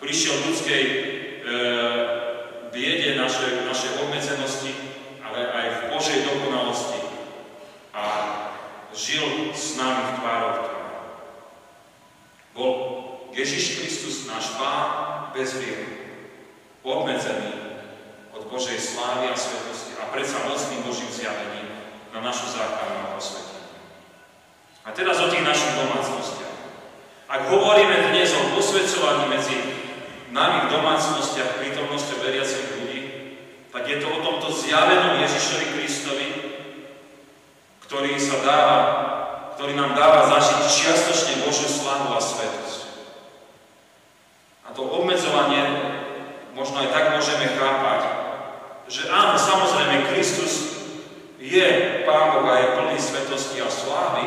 Prišiel 0.00 0.48
ľudskej 0.48 0.82
e, 0.82 0.94
biede 2.72 3.20
našej, 3.20 3.68
našej 3.68 3.92
obmedzenosti, 4.02 4.72
ale 5.20 5.52
aj 5.52 5.66
v 5.68 5.80
Božej 5.92 6.18
dokonalosti 6.24 7.00
a 7.92 8.04
žil 8.96 9.52
s 9.52 9.76
nami 9.76 10.00
v 10.00 10.12
tvárov 10.20 10.50
v 10.52 10.60
tvár. 10.64 10.90
Bol 12.56 12.72
Ježiš 13.36 13.80
Kristus, 13.80 14.24
náš 14.28 14.52
Pán, 14.56 15.32
bez 15.36 15.56
hriechu, 15.56 15.92
obmedzený 16.84 17.80
od 18.32 18.48
Božej 18.48 18.76
slávy 18.80 19.28
a 19.28 19.36
svetosti 19.36 19.96
a 20.02 20.10
predsa 20.10 20.40
mocným 20.44 20.82
Božím 20.82 21.08
zjavením 21.08 21.68
na 22.10 22.20
našu 22.20 22.50
základnú 22.50 22.98
a 23.06 23.14
posvetenie. 23.16 23.64
A 24.82 24.88
teraz 24.90 25.16
o 25.22 25.30
tých 25.30 25.46
našich 25.46 25.72
domácnostiach. 25.78 26.56
Ak 27.30 27.41
hovoríme 27.52 28.16
dnes 28.16 28.32
o 28.32 28.56
posvedcovaní 28.56 29.28
medzi 29.28 29.56
nami 30.32 30.64
v 30.66 30.72
domácnostiach 30.72 31.60
prítomnosti 31.60 32.16
veriacich 32.16 32.80
ľudí, 32.80 33.00
tak 33.68 33.84
je 33.84 34.00
to 34.00 34.08
o 34.08 34.24
tomto 34.24 34.48
zjavenom 34.48 35.20
Ježišovi 35.20 35.66
Kristovi, 35.76 36.28
ktorý 37.84 38.16
sa 38.16 38.40
dáva, 38.40 38.78
ktorý 39.56 39.76
nám 39.76 39.92
dáva 39.92 40.32
zažiť 40.32 40.60
čiastočne 40.64 41.44
Božiu 41.44 41.68
slávu 41.68 42.16
a 42.16 42.20
svetosť. 42.24 42.80
A 44.64 44.68
to 44.72 44.88
obmedzovanie 44.88 45.60
možno 46.56 46.80
aj 46.80 46.88
tak 46.88 47.04
môžeme 47.12 47.44
chápať, 47.52 48.00
že 48.88 49.12
áno, 49.12 49.36
samozrejme, 49.36 50.08
Kristus 50.12 50.80
je 51.36 51.68
Pán 52.08 52.40
Boh 52.40 52.48
a 52.48 52.56
je 52.56 52.74
plný 52.76 52.96
svetosti 52.96 53.60
a 53.60 53.68
slávy, 53.68 54.24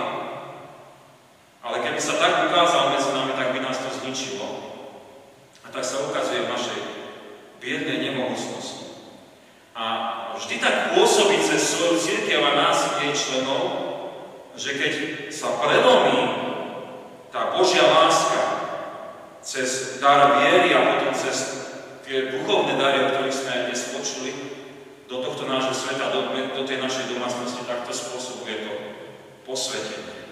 ale 1.65 1.81
keby 1.81 1.97
sa 1.97 2.21
tak 2.21 2.45
ukázal 2.49 2.93
medzi 2.93 3.09
nami, 3.09 3.33
tak 3.33 3.57
by 3.57 3.59
nás 3.65 3.81
to 3.81 3.89
zničilo 4.01 4.45
tak 5.75 5.83
sa 5.83 6.07
ukazuje 6.07 6.47
v 6.47 6.53
našej 6.55 6.79
biednej 7.59 7.99
nemohúcnosti. 7.99 8.95
A 9.75 9.83
vždy 10.39 10.63
tak 10.63 10.95
pôsobí 10.95 11.35
cez 11.43 11.59
svoju 11.59 11.99
církev 11.99 12.39
a 12.39 12.55
nás 12.55 12.95
jej 13.03 13.11
členov, 13.11 13.63
že 14.55 14.79
keď 14.79 14.93
sa 15.35 15.59
prelomí 15.59 16.19
tá 17.27 17.51
Božia 17.51 17.83
láska 17.83 18.39
cez 19.43 19.99
dar 19.99 20.39
viery 20.39 20.71
a 20.71 20.95
potom 20.95 21.11
cez 21.11 21.67
tie 22.07 22.31
duchovné 22.31 22.79
dary, 22.79 23.03
o 23.03 23.11
ktorých 23.11 23.35
sme 23.35 23.51
aj 23.51 23.61
dnes 23.67 23.81
počuli, 23.91 24.31
do 25.11 25.19
tohto 25.21 25.43
nášho 25.43 25.75
sveta, 25.75 26.07
do, 26.07 26.31
do 26.55 26.63
tej 26.63 26.79
našej 26.79 27.11
domácnosti, 27.11 27.67
takto 27.67 27.91
spôsobuje 27.91 28.63
to 28.63 28.73
posvetenie. 29.43 30.23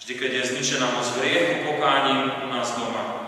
Vždy, 0.00 0.12
keď 0.16 0.30
je 0.32 0.48
zničená 0.56 0.90
moc 0.90 1.06
hriechu 1.20 1.68
pokáním 1.68 2.32
u 2.42 2.46
nás 2.50 2.74
doma, 2.74 3.21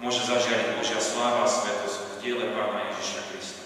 môže 0.00 0.24
zažiariť 0.24 0.80
Božia 0.80 0.96
sláva 0.96 1.44
a 1.44 1.48
svetosť 1.48 1.96
v 2.00 2.12
diele 2.24 2.46
Pána 2.56 2.88
Ježiša 2.88 3.20
Krista. 3.28 3.64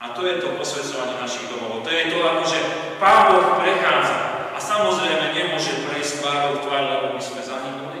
A 0.00 0.16
to 0.16 0.24
je 0.24 0.40
to 0.40 0.56
posvedcovanie 0.56 1.20
našich 1.20 1.46
domov. 1.52 1.84
To 1.84 1.90
je 1.92 2.08
to, 2.08 2.18
ako 2.24 2.42
že 2.48 2.58
Pán 2.96 3.20
Boh 3.30 3.60
prechádza 3.60 4.16
a 4.56 4.58
samozrejme 4.58 5.36
nemôže 5.36 5.84
prejsť 5.84 6.24
tvárou 6.24 6.56
v 6.56 6.62
tvár, 6.64 6.82
lebo 6.88 7.06
my 7.12 7.20
sme 7.20 7.40
zahynuli, 7.44 8.00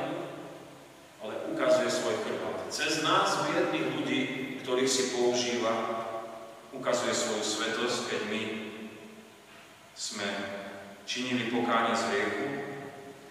ale 1.20 1.32
ukazuje 1.52 1.92
svoj 1.92 2.16
chrbát. 2.24 2.56
Cez 2.72 3.04
nás, 3.04 3.44
biedných 3.44 3.86
ľudí, 3.92 4.20
ktorých 4.64 4.88
si 4.88 5.12
používa, 5.12 5.72
ukazuje 6.72 7.12
svoju 7.12 7.44
svetosť, 7.44 7.98
keď 8.08 8.20
my 8.32 8.42
sme 9.92 10.28
činili 11.04 11.52
pokánie 11.52 11.92
z 11.92 12.04
hriechu 12.08 12.46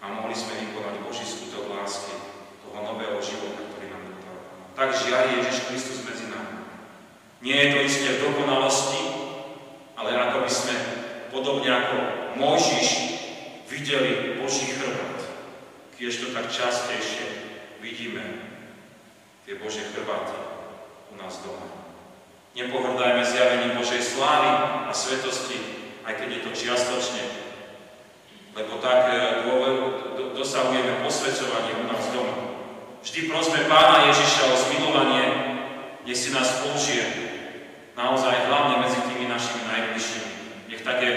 a 0.01 0.13
mohli 0.13 0.37
sme 0.37 0.61
vykonať 0.61 0.95
Boží 1.01 1.25
skutok 1.25 1.73
lásky, 1.73 2.13
toho 2.65 2.79
nového 2.81 3.17
života, 3.21 3.74
tak 4.75 4.91
žiari 4.91 5.39
Ježiš 5.39 5.71
Kristus 5.71 6.03
medzi 6.03 6.27
nami. 6.27 6.67
Nie 7.39 7.55
je 7.55 7.71
to 7.71 7.79
isté 7.88 8.07
v 8.11 8.23
dokonalosti, 8.27 9.01
ale 9.95 10.11
ako 10.11 10.43
by 10.43 10.51
sme, 10.51 10.75
podobne 11.31 11.71
ako 11.71 11.95
Mojžiš, 12.35 12.89
videli 13.71 14.35
Boží 14.43 14.67
chrbát. 14.75 15.23
Kiež 15.95 16.19
to 16.19 16.27
tak 16.35 16.51
častejšie 16.51 17.23
vidíme 17.79 18.23
tie 19.47 19.55
Božie 19.55 19.88
chrbáty 19.95 20.35
u 21.11 21.15
nás 21.15 21.39
doma. 21.39 21.71
Nepohrdajme 22.55 23.23
zjavením 23.23 23.79
Božej 23.79 24.03
slávy 24.03 24.51
a 24.88 24.91
svetosti, 24.91 25.59
aj 26.03 26.19
keď 26.19 26.27
je 26.31 26.41
to 26.43 26.51
čiastočne, 26.51 27.23
lebo 28.55 28.79
tak 28.83 29.11
eh, 29.11 29.47
dosahujeme 30.35 31.03
posvedcovanie 31.03 31.71
u 31.79 31.85
nás 31.88 32.03
doma. 32.11 32.44
Vždy 33.05 33.29
prosme 33.29 33.69
Pána 33.69 34.09
Ježiša 34.09 34.49
o 34.49 34.57
zmilovanie, 34.57 35.25
nech 36.09 36.17
si 36.17 36.33
nás 36.33 36.65
použije 36.65 37.05
naozaj 37.93 38.49
hlavne 38.49 38.81
medzi 38.81 38.97
tými 39.05 39.29
našimi 39.29 39.61
najbližšími. 39.61 40.31
Nech 40.73 40.81
tak 40.81 41.05
je 41.05 41.13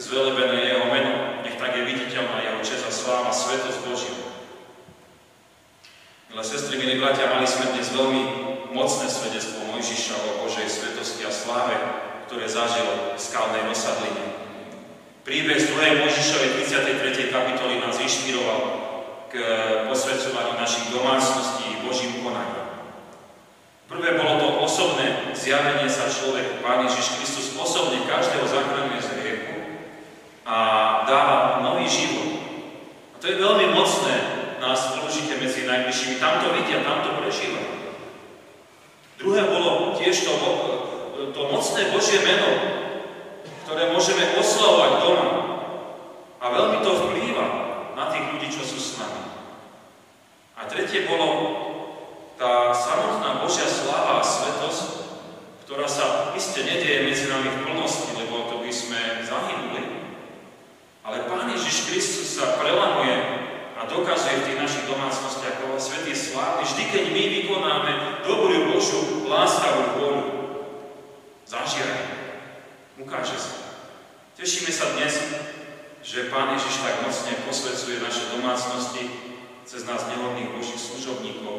zvelebené 0.00 0.72
Jeho 0.72 0.88
meno, 0.88 1.44
nech 1.44 1.60
tak 1.60 1.76
je 1.76 1.84
viditeľná 1.84 2.40
Jeho 2.40 2.60
čest 2.64 2.88
a 2.88 2.92
sláva, 2.92 3.28
svetosť 3.28 3.84
Božiu. 3.84 4.16
Milé 6.32 6.44
sestry, 6.48 6.80
milí 6.80 6.96
bratia, 6.96 7.28
mali 7.28 7.44
sme 7.44 7.76
dnes 7.76 7.92
veľmi 7.92 8.22
mocné 8.72 9.04
svedectvo 9.12 9.68
Mojžiša 9.68 10.16
o 10.16 10.48
Božej 10.48 10.64
svetosti 10.64 11.28
a 11.28 11.32
sláve, 11.32 11.76
ktoré 12.24 12.48
zažil 12.48 12.88
v 12.88 13.20
skalnej 13.20 13.68
osadline. 13.68 14.32
Príbeh 15.28 15.60
z 15.60 15.76
2. 15.76 16.08
Mojžišovej 16.08 16.64
33. 16.64 17.28
kapitoly 17.36 17.84
nás 17.84 18.00
inšpiroval 18.00 18.81
k 19.32 19.40
posvedcovaniu 19.88 20.60
našich 20.60 20.92
domácností 20.92 21.80
Božím 21.88 22.20
konaním. 22.20 22.68
Prvé 23.88 24.20
bolo 24.20 24.36
to 24.36 24.48
osobné 24.60 25.32
zjavenie 25.32 25.88
sa 25.88 26.04
človeku. 26.04 26.60
Pán 26.60 26.84
Ježiš 26.84 27.16
Kristus 27.16 27.56
osobne 27.56 28.04
každého 28.04 28.44
zachraňuje 28.44 29.00
z 29.00 29.10
hriechu 29.16 29.54
a 30.44 30.56
dáva 31.08 31.64
nový 31.64 31.88
život. 31.88 32.44
A 33.12 33.16
to 33.20 33.32
je 33.32 33.40
veľmi 33.40 33.72
mocné 33.72 34.14
nás 34.60 35.00
použite 35.00 35.32
medzi 35.40 35.64
najbližšími. 35.64 36.20
Tam 36.20 36.44
to 36.44 36.52
vidia, 36.52 36.84
tam 36.84 37.00
to 37.00 37.16
prežívajú. 37.16 37.72
Druhé 39.16 39.48
bolo 39.48 39.96
tiež 39.96 40.28
to, 40.28 40.34
to 41.32 41.40
mocné 41.48 41.80
Božie 41.88 42.20
meno, 42.20 42.50
ktoré 43.64 43.96
môžeme 43.96 44.36
oslavovať 44.36 44.92
doma. 45.00 45.28
A 46.42 46.44
veľmi 46.52 46.78
to 46.84 46.90
vplýva 46.90 47.46
na 47.94 48.10
tých 48.10 48.24
ľudí, 48.34 48.48
čo 48.50 48.66
sú 48.66 48.78
s 48.80 48.98
nami. 48.98 49.22
A 50.58 50.66
tretie 50.66 51.06
bolo 51.06 51.28
tá 52.38 52.74
samotná 52.74 53.42
Božia 53.42 53.66
sláva 53.66 54.22
a 54.22 54.26
svetosť, 54.26 54.86
ktorá 55.66 55.86
sa 55.86 56.34
iste 56.34 56.66
nedieje 56.66 57.06
medzi 57.06 57.26
nami 57.30 57.50
v 57.50 57.62
plnosti, 57.66 58.10
lebo 58.18 58.50
to 58.50 58.62
by 58.62 58.70
sme 58.70 59.22
zahynuli. 59.22 60.02
Ale 61.02 61.26
Pán 61.26 61.50
Ježiš 61.50 61.90
Kristus 61.90 62.38
sa 62.38 62.58
prelamuje 62.58 63.42
a 63.74 63.86
dokazuje 63.90 64.38
v 64.38 64.46
tých 64.46 64.62
našich 64.62 64.84
domácnostiach 64.86 65.66
ako 65.66 65.82
svetý 65.82 66.14
slávy, 66.14 66.62
vždy, 66.62 66.82
keď 66.94 67.04
my 67.10 67.22
vykonáme 67.42 67.92
dobrú 68.22 68.70
Božiu 68.70 69.26
láskavú 69.26 69.98
vôľu. 69.98 70.24
Zažiarne. 71.42 72.06
Ukáže 73.02 73.34
sa. 73.34 73.82
Tešíme 74.38 74.70
sa 74.70 74.94
dnes, 74.94 75.18
že 76.06 76.30
Pán 76.30 76.54
Ježiš 76.54 76.86
tak 76.86 77.02
mocne 77.02 77.34
posvedcuje 77.46 77.98
naše 77.98 78.30
domácnosti 78.30 79.10
cez 79.62 79.86
nás 79.86 80.06
nehodných 80.10 80.50
Božích 80.54 80.78
služobníkov, 80.78 81.58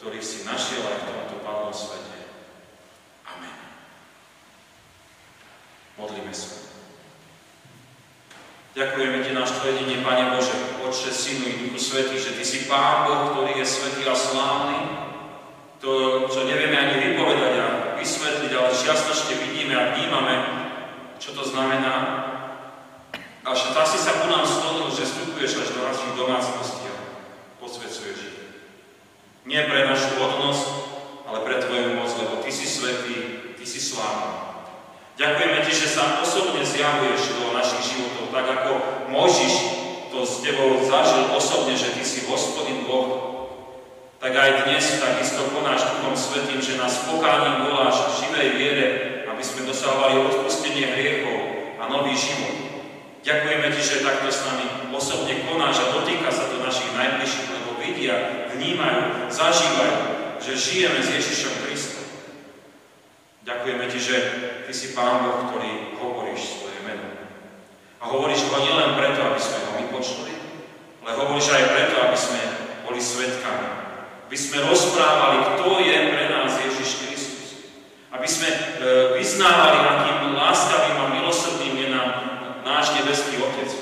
ktorých 0.00 0.24
si 0.24 0.44
našiel 0.48 0.80
aj 0.84 0.96
v 1.00 1.06
tomto 1.08 1.36
palnom 1.44 1.72
svete. 1.72 2.28
Amen. 3.28 3.56
Modlíme 6.00 6.32
sa. 6.32 6.68
Ďakujeme 8.78 9.26
Ti, 9.26 9.34
náš 9.34 9.58
Tvojedine, 9.58 10.06
Pane 10.06 10.38
Bože, 10.38 10.54
Otče, 10.86 11.10
Synu 11.10 11.50
i 11.50 11.58
Duchu 11.66 11.82
Svetý, 11.82 12.14
že 12.14 12.38
Ty 12.38 12.44
si 12.46 12.70
Pán 12.70 13.10
Boh, 13.10 13.34
ktorý 13.34 13.58
je 13.58 13.66
svetý 13.66 14.06
a 14.06 14.14
slávny. 14.14 14.78
To, 15.82 16.22
čo 16.30 16.46
nevieme 16.46 16.78
ani 16.78 16.94
vypovedať 17.10 17.54
a 17.58 17.66
vysvetliť, 17.98 18.54
ale 18.54 18.70
čiastočne 18.70 19.34
vidíme 19.34 19.74
a 19.74 19.98
vnímame, 19.98 20.34
čo 21.18 21.34
to 21.34 21.42
to 21.42 21.50
znamená? 21.50 21.94
A 23.42 23.50
že 23.50 23.74
tak 23.74 23.86
si 23.90 23.98
sa 23.98 24.22
ku 24.22 24.30
nám 24.30 24.46
stolil, 24.46 24.86
že 24.94 25.10
vstupuješ 25.10 25.58
až 25.58 25.68
do 25.74 25.82
našich 25.82 26.12
domácností 26.14 26.86
a 26.86 26.96
posvecuješ 27.58 28.18
ich. 28.30 28.38
Nie 29.42 29.66
pre 29.66 29.90
našu 29.90 30.22
hodnosť, 30.22 30.66
ale 31.26 31.42
pre 31.42 31.58
Tvoju 31.66 31.98
moc, 31.98 32.10
lebo 32.14 32.46
Ty 32.46 32.50
si 32.54 32.66
svetý, 32.66 33.14
Ty 33.58 33.64
si 33.66 33.82
slávny. 33.82 34.38
Ďakujeme 35.18 35.66
Ti, 35.66 35.72
že 35.74 35.88
sa 35.90 36.22
osobne 36.22 36.62
zjavuješ 36.62 37.42
do 37.42 37.50
našich 37.58 37.82
životov, 37.90 38.17
tak 38.32 38.46
ako 38.46 38.72
Možiš 39.08 39.54
to 40.08 40.24
s 40.24 40.40
Tebou 40.40 40.80
zažil 40.84 41.28
osobne, 41.32 41.76
že 41.76 41.92
Ty 41.92 42.02
si 42.04 42.24
hospodin 42.28 42.84
Boh, 42.88 43.38
tak 44.18 44.34
aj 44.34 44.66
dnes 44.66 44.98
takisto 44.98 45.46
konáš 45.54 45.86
Duchom 45.94 46.18
Svetým, 46.18 46.58
že 46.58 46.80
nás 46.80 47.06
pokáním 47.06 47.70
voláš 47.70 48.02
v 48.02 48.16
živej 48.26 48.48
viere, 48.58 48.86
aby 49.30 49.42
sme 49.46 49.70
dosahovali 49.70 50.18
odpustenie 50.26 50.90
hriechov 50.90 51.38
a 51.78 51.86
nový 51.86 52.18
život. 52.18 52.58
Ďakujeme 53.22 53.70
Ti, 53.70 53.82
že 53.82 54.02
takto 54.02 54.26
s 54.26 54.42
nami 54.42 54.66
osobne 54.90 55.46
konáš 55.46 55.78
a 55.84 55.94
dotýka 55.94 56.34
sa 56.34 56.50
to 56.50 56.58
našich 56.58 56.90
najbližších, 56.98 57.46
lebo 57.46 57.70
vidia, 57.78 58.48
vnímajú, 58.58 59.30
zažívajú, 59.30 59.96
že 60.42 60.52
žijeme 60.58 60.98
s 60.98 61.14
Ježišom 61.14 61.54
Kristom. 61.62 62.06
Ďakujeme 63.46 63.84
Ti, 63.86 63.98
že 64.02 64.16
Ty 64.66 64.72
si 64.74 64.98
Pán 64.98 65.22
Boh, 65.22 65.46
ktorý 65.46 65.94
hovoríš 66.02 66.58
svoje 66.58 66.78
meno. 66.82 67.17
A 67.98 68.04
hovoríš 68.06 68.46
ho 68.46 68.58
nielen 68.62 68.94
preto, 68.94 69.20
aby 69.26 69.40
sme 69.42 69.58
ho 69.66 69.70
vypočuli, 69.82 70.34
ale 71.02 71.10
hovoríš 71.18 71.50
aj 71.50 71.64
preto, 71.74 71.96
aby 71.98 72.18
sme 72.18 72.40
boli 72.86 73.00
svetkami. 73.02 73.68
Aby 74.28 74.36
sme 74.36 74.58
rozprávali, 74.68 75.38
kto 75.56 75.82
je 75.82 75.96
pre 76.12 76.24
nás 76.30 76.52
Ježiš 76.60 76.90
Kristus. 77.00 77.48
Aby 78.12 78.28
sme 78.28 78.48
e, 78.52 78.58
vyznávali, 79.16 79.78
akým 79.82 80.36
láskavým 80.36 80.96
a 81.00 81.06
milosrdným 81.16 81.74
je 81.74 81.88
nám 81.90 82.10
náš 82.60 82.92
nebeský 83.00 83.40
Otec. 83.40 83.72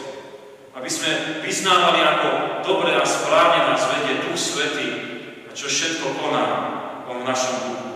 Aby 0.79 0.87
sme 0.87 1.43
vyznávali, 1.43 1.99
ako 1.99 2.29
dobre 2.63 2.95
a 2.95 3.03
správne 3.03 3.75
nás 3.75 3.85
vedie 3.91 4.23
Duch 4.23 4.39
Svetý 4.39 4.89
a 5.47 5.53
čo 5.53 5.67
všetko 5.67 6.15
koná 6.23 6.45
v 7.11 7.27
našom 7.27 7.57
duchu. 7.67 7.91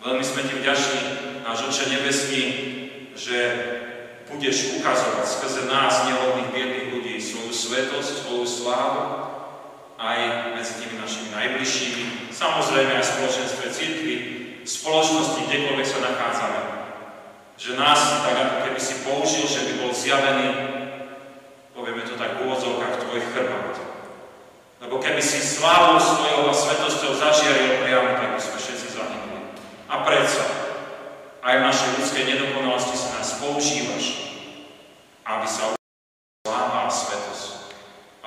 Veľmi 0.00 0.24
sme 0.24 0.46
Ti 0.46 0.54
vďační, 0.56 1.02
náš 1.44 1.58
Oče 1.68 1.84
nebeský, 1.90 2.42
že 3.12 3.36
budeš 4.32 4.78
ukazovať 4.80 5.26
skrze 5.26 5.62
nás, 5.68 6.04
nehodných 6.04 6.52
biedných 6.52 6.88
ľudí, 6.92 7.14
svoju 7.20 7.52
svetosť, 7.52 8.24
svoju 8.24 8.44
slávu, 8.44 9.02
aj 9.98 10.18
medzi 10.54 10.78
tými 10.78 10.96
našimi 11.00 11.28
najbližšími, 11.34 12.30
samozrejme 12.30 12.92
aj 12.94 13.04
v 13.04 13.12
spoločenstve 13.18 13.64
církvy, 13.72 14.14
v 14.62 14.68
spoločnosti, 14.68 15.40
kdekoľvek 15.48 15.86
sa 15.88 15.98
nachádzame. 16.04 16.60
Že 17.58 17.70
nás 17.74 18.00
tak 18.22 18.36
ako 18.38 18.56
keby 18.68 18.78
si 18.78 18.94
použil, 19.02 19.44
že 19.50 19.60
by 19.66 19.72
bol 19.82 19.90
zjavený, 19.90 20.48
povieme 21.74 22.06
to 22.06 22.14
tak 22.14 22.38
v 22.38 22.46
úvodzovkách, 22.46 23.02
tvoj 23.02 23.20
chrbát. 23.34 23.74
Lebo 24.78 25.02
keby 25.02 25.18
si 25.18 25.42
slávou 25.42 25.98
svojou 25.98 26.46
a 26.46 26.54
svetosťou 26.54 27.18
zažiaril 27.18 27.82
priamo, 27.82 28.14
tak 28.14 28.38
by 28.38 28.40
sme 28.40 28.58
všetci 28.62 28.88
a 29.88 30.04
predsa, 30.04 30.44
aj 31.40 31.54
v 31.58 31.64
našej 31.64 31.88
ľudskej 31.96 32.24
nedokonalosti 32.28 32.92
sa 32.92 33.07
používaš, 33.38 34.34
aby 35.22 35.46
sa 35.46 35.78
sláva 36.42 36.90
svetosť 36.90 37.72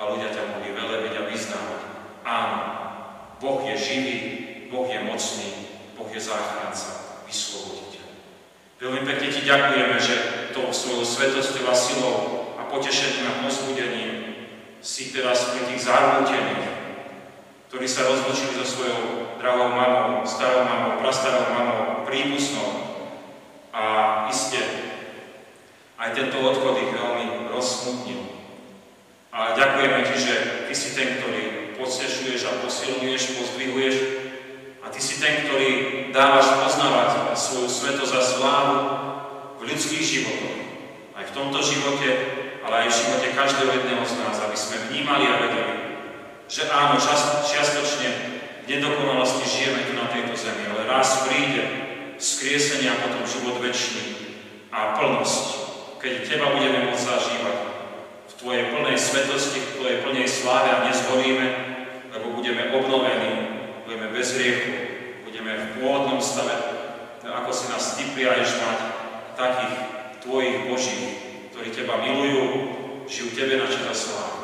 ľudia 0.08 0.32
ťa 0.32 0.42
mohli 0.56 0.72
velebiť 0.72 1.12
a 1.20 1.22
vyznávať. 1.28 1.80
Áno, 2.24 2.58
Boh 3.38 3.60
je 3.62 3.76
živý, 3.76 4.18
Boh 4.72 4.88
je 4.88 5.00
mocný, 5.04 5.50
Boh 5.94 6.08
je 6.08 6.20
záchranca, 6.20 7.22
vysloboditeľ. 7.28 8.06
Veľmi 8.82 9.02
pekne 9.06 9.28
ti 9.30 9.40
ďakujeme, 9.46 9.96
že 10.00 10.16
to 10.56 10.72
svojou 10.74 11.04
svetosťou 11.06 11.64
a 11.70 11.74
silou 11.76 12.18
a 12.58 12.66
potešením 12.66 13.30
a 13.30 13.38
pozbudením 13.46 14.12
si 14.82 15.14
teraz 15.14 15.54
pri 15.54 15.70
tých 15.70 15.86
zarmútených, 15.86 16.66
ktorí 17.70 17.86
sa 17.86 18.10
rozlučili 18.10 18.58
so 18.58 18.66
svojou 18.66 19.02
drahou 19.38 19.70
mamou, 19.70 20.26
starou 20.26 20.66
mamou, 20.66 20.98
prastarou 20.98 21.46
mamou, 21.54 22.02
príbuznou. 22.02 22.82
A 23.72 23.82
iste 24.28 24.91
aj 26.02 26.18
tento 26.18 26.42
odchod 26.42 26.82
ich 26.82 26.90
veľmi 26.90 27.54
rozsmutnil. 27.54 28.26
A 29.30 29.54
ďakujeme 29.54 30.02
Ti, 30.02 30.16
že 30.18 30.34
Ty 30.66 30.74
si 30.74 30.98
ten, 30.98 31.22
ktorý 31.22 31.42
podstešuješ 31.78 32.40
a 32.50 32.58
posilňuješ, 32.58 33.38
pozdvihuješ 33.38 33.96
a 34.82 34.90
Ty 34.90 34.98
si 34.98 35.22
ten, 35.22 35.46
ktorý 35.46 35.70
dávaš 36.10 36.58
poznávať 36.58 37.38
svoju 37.38 37.70
svetosť 37.70 38.14
a 38.18 38.22
slávu 38.22 38.78
v 39.62 39.70
ľudských 39.70 40.02
životoch. 40.02 40.58
Aj 41.14 41.22
v 41.22 41.34
tomto 41.38 41.62
živote, 41.62 42.08
ale 42.66 42.74
aj 42.82 42.88
v 42.90 42.98
živote 42.98 43.26
každého 43.38 43.70
jedného 43.70 44.02
z 44.02 44.14
nás, 44.26 44.36
aby 44.42 44.58
sme 44.58 44.90
vnímali 44.90 45.24
a 45.30 45.38
vedeli, 45.38 45.74
že 46.50 46.66
áno, 46.66 46.98
čiastočne 47.46 48.08
v 48.62 48.64
nedokonalosti 48.66 49.46
žijeme 49.46 49.86
tu 49.86 49.94
na 49.94 50.10
tejto 50.10 50.34
zemi, 50.34 50.66
ale 50.66 50.90
raz 50.90 51.30
príde 51.30 51.62
skriesenie 52.18 52.90
a 52.90 53.00
potom 53.06 53.22
život 53.22 53.62
väčší 53.62 54.02
a 54.74 54.98
plnosť, 54.98 55.71
keď 56.02 56.26
Teba 56.26 56.50
budeme 56.50 56.90
môcť 56.90 57.06
zažívať 57.06 57.56
v 58.26 58.32
Tvojej 58.42 58.64
plnej 58.74 58.98
svetosti, 58.98 59.62
v 59.62 59.72
Tvojej 59.78 59.98
plnej 60.02 60.26
sláve 60.26 60.68
a 60.74 60.82
nezhoríme, 60.90 61.46
lebo 62.10 62.34
budeme 62.34 62.74
obnovení, 62.74 63.32
budeme 63.86 64.10
bez 64.10 64.34
hriechu, 64.34 64.74
budeme 65.22 65.54
v 65.54 65.66
pôvodnom 65.78 66.18
stave, 66.18 66.58
ako 67.22 67.50
si 67.54 67.70
nás 67.70 67.94
Ty 67.94 68.02
prijaješ 68.18 68.50
mať, 68.58 68.78
takých 69.38 69.74
Tvojich 70.26 70.66
Boží, 70.66 71.02
ktorí 71.54 71.70
Teba 71.70 72.02
milujú, 72.02 72.46
žijú 73.06 73.38
Tebe 73.38 73.62
na 73.62 73.70
čas 73.70 73.86
a 73.86 73.94
slávu. 73.94 74.42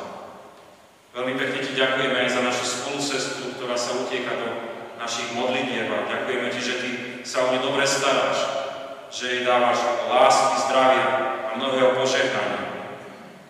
Veľmi 1.11 1.35
pekne 1.35 1.59
Ti 1.59 1.73
ďakujeme 1.75 2.16
aj 2.23 2.31
za 2.38 2.40
našu 2.47 2.64
spolusestru, 2.71 3.59
ktorá 3.59 3.75
sa 3.75 3.99
utieka 3.99 4.31
do 4.38 4.49
našich 5.03 5.35
modlitieb 5.35 5.90
a 5.90 6.07
ďakujeme 6.07 6.55
Ti, 6.55 6.61
že 6.62 6.75
Ty 6.79 6.90
sa 7.27 7.51
o 7.51 7.51
ňu 7.51 7.66
dobre 7.66 7.83
staráš, 7.83 8.38
že 9.11 9.27
jej 9.27 9.42
dávaš 9.42 9.83
lásky, 10.07 10.55
zdravia 10.71 11.38
mnohého 11.59 11.99
požehnania. 11.99 12.71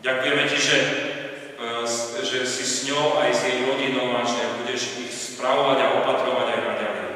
Ďakujeme 0.00 0.42
Ti, 0.48 0.58
že, 0.58 0.78
e, 1.60 2.24
že 2.24 2.38
si 2.48 2.64
s 2.64 2.88
ňou 2.88 3.20
aj 3.20 3.30
s 3.30 3.44
jej 3.44 3.68
rodinou 3.68 4.16
a 4.16 4.24
že 4.24 4.42
budeš 4.64 4.96
ich 5.04 5.12
spravovať 5.12 5.78
a 5.84 5.92
opatrovať 6.02 6.46
aj 6.56 6.60
naďalej. 6.64 7.08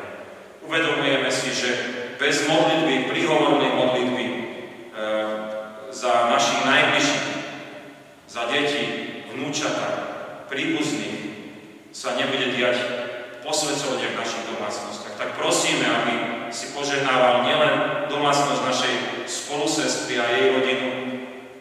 Uvedomujeme 0.69 1.31
si, 1.33 1.49
že 1.51 1.71
bez 2.21 2.47
modlitby, 2.47 3.09
príhovornej 3.11 3.73
modlitby 3.73 4.27
e, 4.29 4.35
za 5.91 6.29
našich 6.31 6.61
najbližších, 6.69 7.27
za 8.29 8.49
deti, 8.53 8.85
vnúčata, 9.33 9.89
príbuzných 10.53 11.21
sa 11.93 12.17
nebude 12.17 12.57
diať 12.57 12.77
posvedcovanie 13.45 14.15
v 14.15 14.19
našich 14.21 14.45
domácnostiach. 14.49 15.15
Tak 15.19 15.31
prosíme, 15.37 15.85
aby 15.85 16.15
si 16.53 16.73
požehnával 16.73 17.45
nielen 17.45 17.75
domácnosť 18.09 18.61
našej 18.65 18.95
spolusestry 19.25 20.21
a 20.21 20.27
jej 20.31 20.47
rodinu, 20.57 20.89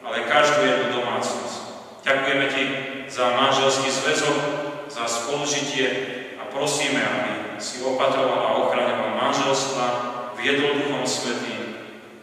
ale 0.03 0.27
každú 0.27 0.61
jednu 0.61 0.87
domácnosť. 1.01 1.59
Ďakujeme 2.03 2.45
Ti 2.51 2.63
za 3.07 3.31
manželský 3.35 3.89
zväzok, 3.91 4.37
za 4.91 5.03
spolužitie 5.07 5.87
a 6.39 6.47
prosíme, 6.51 6.99
aby 6.99 7.31
si 7.61 7.83
opatroval 7.83 8.39
a 8.43 8.57
ochraňoval 8.67 9.11
manželstva, 9.15 9.85
viedol 10.35 10.81
Duchom 10.83 11.05
Svetým. 11.07 11.75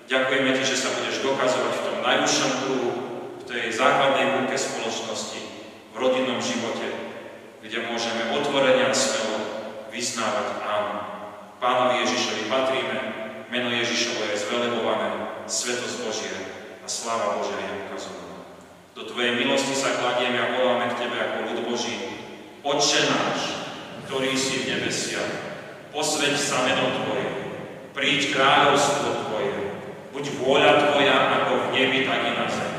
Ďakujeme 0.09 0.51
Ti, 0.57 0.63
že 0.65 0.77
sa 0.77 0.93
budeš 0.93 1.25
dokazovať 1.25 1.73
v 1.73 1.85
tom 1.85 1.97
najúžšom 2.05 2.51
kruhu, 2.65 2.91
v 3.41 3.45
tej 3.47 3.68
základnej 3.79 4.27
búrke 4.35 4.59
spoločnosti, 4.59 5.39
v 5.95 5.97
rodinnom 5.97 6.43
živote, 6.43 6.91
kde 7.63 7.87
môžeme 7.87 8.35
otvorene 8.35 8.91
smelo 8.91 9.39
vyznávať 9.95 10.63
áno. 10.67 10.95
Pánovi 11.63 12.03
Ježišovi 12.03 12.51
patríme, 12.51 12.99
meno 13.51 13.71
Ježišovo 13.71 14.31
je 14.31 14.43
zvelebované, 14.43 15.09
svetosť 15.47 15.97
Božie 16.03 16.35
a 16.83 16.87
sláva 16.91 17.39
Božia 17.39 17.59
je 17.59 17.87
ukazovaná. 17.87 18.39
Do 18.99 19.07
Tvojej 19.07 19.39
milosti 19.39 19.75
sa 19.79 19.95
kladieme 19.95 20.39
a 20.43 20.53
voláme 20.59 20.91
k 20.91 20.99
Tebe 21.07 21.19
ako 21.19 21.37
ľud 21.47 21.59
Boží. 21.71 21.95
Otče 22.67 23.01
náš, 23.07 23.41
ktorý 24.07 24.35
si 24.35 24.67
v 24.67 24.75
nebesiach, 24.75 25.31
posveď 25.95 26.35
sa 26.35 26.67
meno 26.67 26.83
Tvoje, 26.99 27.31
príď 27.95 28.35
kráľovstvo 28.35 29.23
Tvoje, 29.27 29.55
buď 30.11 30.25
vôľa 30.43 30.73
Tvoja 30.91 31.17
ako 31.43 31.53
v 31.59 31.67
nebi, 31.79 31.99
tak 32.03 32.27
i 32.27 32.33
na 32.35 32.47
zemi. 32.51 32.79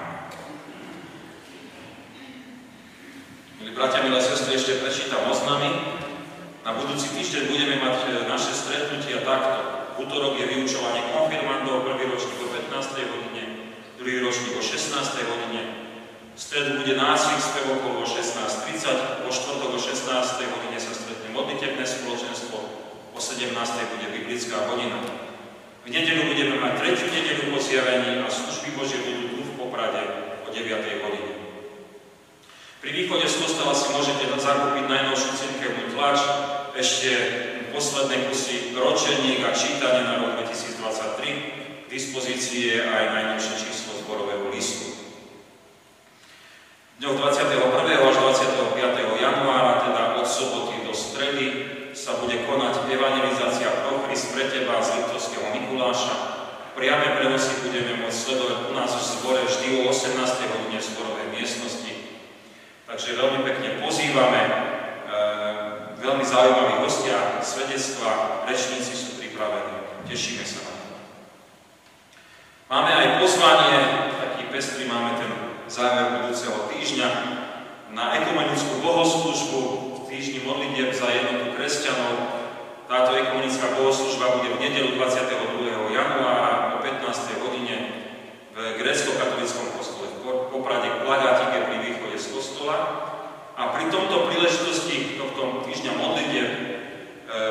Milí 3.61 3.77
bratia, 3.77 4.01
milé 4.01 4.17
sestry, 4.17 4.57
ešte 4.57 4.81
prečítam 4.81 5.21
oznamy. 5.29 5.69
Na 6.65 6.73
budúci 6.73 7.13
týždeň 7.13 7.45
budeme 7.45 7.77
mať 7.77 8.09
e, 8.09 8.25
naše 8.25 8.57
stretnutia 8.57 9.21
takto. 9.21 9.61
V 9.93 10.09
útorok 10.09 10.33
je 10.41 10.49
vyučovanie 10.49 11.05
konfirmandov, 11.13 11.85
prvý 11.85 12.09
ročník 12.09 12.41
o 12.41 12.49
15. 12.49 13.05
hodine, 13.13 13.43
druhý 14.01 14.17
ročník 14.25 14.57
o 14.57 14.65
16. 14.65 14.97
hodine. 15.29 15.61
V 16.33 16.39
stredu 16.41 16.81
bude 16.81 16.97
nácvik 16.97 17.37
spevokov 17.37 18.01
o 18.01 18.05
16.30, 18.09 19.29
o 19.29 19.29
štvrtok 19.29 19.71
o 19.77 19.79
16. 19.79 20.09
hodine 20.41 20.77
sa 20.81 20.97
stretne 20.97 21.29
modlitebné 21.29 21.85
spoločenstvo, 21.85 22.57
o 23.13 23.19
17. 23.21 23.45
bude 23.93 24.07
biblická 24.09 24.57
hodina. 24.73 24.97
V 25.85 25.93
nedeľu 25.93 26.33
budeme 26.33 26.57
mať 26.57 26.81
tretiu 26.81 27.13
nedeľu 27.13 27.53
po 27.53 27.61
zjavení 27.61 28.25
a 28.25 28.25
služby 28.25 28.73
Božie 28.73 29.05
budú 29.05 29.37
tu 29.37 29.41
v 29.45 29.53
Poprade 29.53 30.01
o 30.41 30.49
9. 30.49 30.65
hodine. 31.05 31.40
Pri 32.81 32.97
východe 32.97 33.29
z 33.29 33.45
kostola 33.45 33.77
si 33.77 33.93
môžete 33.93 34.25
zakúpiť 34.41 34.89
najnovšiu 34.89 35.29
cirkevnú 35.37 35.93
tlač, 35.93 36.17
ešte 36.73 37.13
posledné 37.77 38.25
kusy 38.25 38.73
ročeník 38.73 39.45
a 39.45 39.53
čítanie 39.53 40.01
na 40.01 40.17
rok 40.17 40.41
2023. 40.41 41.85
K 41.85 41.87
dispozícii 41.93 42.73
je 42.73 42.79
aj 42.81 43.03
najnovšie 43.13 43.69
číslo 43.69 44.01
zborového 44.01 44.49
listu. 44.49 44.97
Dňou 46.97 47.21
21. 47.21 47.69
až 48.01 48.15
25. 48.17 48.73
januára, 49.29 49.85
teda 49.85 50.17
od 50.17 50.25
soboty 50.25 50.81
do 50.81 50.97
stredy, 50.97 51.45
sa 51.93 52.17
bude 52.17 52.41
konať 52.49 52.89
evangelizácia 52.89 53.69
Prochrist 53.85 54.33
pre 54.33 54.49
teba 54.49 54.81
z 54.81 55.05
Liptovského 55.05 55.53
Mikuláša. 55.53 56.17
Priame 56.73 57.13
prenosy 57.13 57.61
budeme 57.61 58.01
môcť 58.01 58.17
sledovať 58.25 58.57
u 58.65 58.71
nás 58.73 58.89
v 58.89 59.05
zbore 59.05 59.41
vždy 59.45 59.85
o 59.85 59.93
18. 59.93 60.17
hodine 60.49 60.81
v 60.81 60.87
zborovej 60.89 61.27
miestnosti 61.29 61.90
Takže 62.91 63.15
veľmi 63.15 63.47
pekne 63.47 63.79
pozývame, 63.79 64.41
e, 64.43 64.53
veľmi 66.03 66.27
zaujímaví 66.27 66.83
hostia, 66.83 67.39
svedectva, 67.39 68.43
rečníci 68.43 68.91
sú 68.91 69.15
pripravení. 69.15 70.03
Tešíme 70.11 70.43
sa 70.43 70.59
na 70.67 70.75
to. 70.75 70.95
Máme 72.67 72.91
aj 72.91 73.07
pozvanie, 73.23 73.79
taký 74.19 74.43
pestrý 74.51 74.91
máme 74.91 75.15
ten 75.23 75.31
záver 75.71 76.19
budúceho 76.19 76.67
týždňa, 76.67 77.09
na 77.95 78.11
ekumenickú 78.19 78.83
bohoslužbu 78.83 79.59
v 79.95 79.99
týždni 80.11 80.43
modlitieb 80.43 80.91
za 80.91 81.07
jednotu 81.15 81.55
kresťanov. 81.55 82.43
Táto 82.91 83.15
ekumenická 83.15 83.71
bohoslužba 83.79 84.35
bude 84.35 84.51
v 84.59 84.67
nedelu 84.67 84.99
22. 84.99 85.95
januára 85.95 86.75
o 86.75 86.83
15. 86.83 87.39
hodine 87.39 87.75
v 88.51 88.57
grécko-katolickom 88.83 89.79
kostole 89.79 90.11
v 90.11 90.51
Poprade 90.51 90.91
Plagátike 91.07 91.60
východe 91.60 91.60
z 91.60 91.60
kostola. 92.61 92.77
A 93.57 93.73
pri 93.73 93.89
tomto 93.89 94.29
príležitosti 94.29 95.17
tohto 95.17 95.65
týždňa 95.65 95.91
modlitie 95.97 96.43
e, 96.45 96.53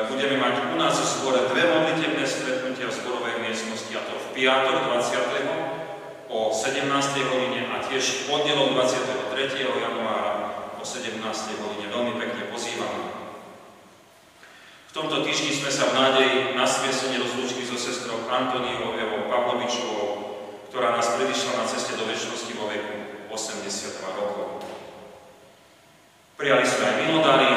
budeme 0.07 0.39
mať 0.39 0.71
u 0.71 0.75
nás 0.79 0.95
v 0.97 1.07
zbore 1.07 1.39
dve 1.51 1.63
modlitebné 1.67 2.23
stretnutia 2.23 2.87
v 2.87 2.95
zborovej 2.95 3.35
miestnosti, 3.43 3.91
a 3.95 4.01
to 4.07 4.15
v 4.15 4.27
piatok 4.39 4.75
20. 4.91 6.31
o 6.31 6.51
17. 6.51 6.87
hodine 7.31 7.61
a 7.75 7.83
tiež 7.83 8.03
v 8.03 8.19
pondelok 8.27 8.71
23. 8.75 9.67
januára 9.67 10.33
o 10.79 10.83
17. 10.83 11.19
hodine. 11.59 11.85
Veľmi 11.91 12.13
pekne 12.15 12.43
pozývam. 12.51 13.11
V 14.87 14.95
tomto 14.95 15.23
týždni 15.23 15.55
sme 15.55 15.71
sa 15.71 15.87
v 15.91 15.95
nádeji 15.95 16.35
na 16.55 16.67
sviesenie 16.67 17.23
rozlúčky 17.23 17.63
so 17.63 17.79
sestrou 17.79 18.27
Antoniou 18.27 18.95
Evou 18.99 19.27
Pavlovičovou 19.31 20.31
ktorá 20.71 20.95
nás 20.95 21.19
predišla 21.19 21.59
na 21.59 21.65
ceste 21.67 21.99
do 21.99 22.07
väčšnosti 22.07 22.55
vo 22.55 22.71
veku 22.71 23.27
82 23.27 24.07
rokov. 24.07 24.63
Prijali 26.41 26.65
sme 26.65 26.89
aj 26.89 26.95
minodary 27.05 27.53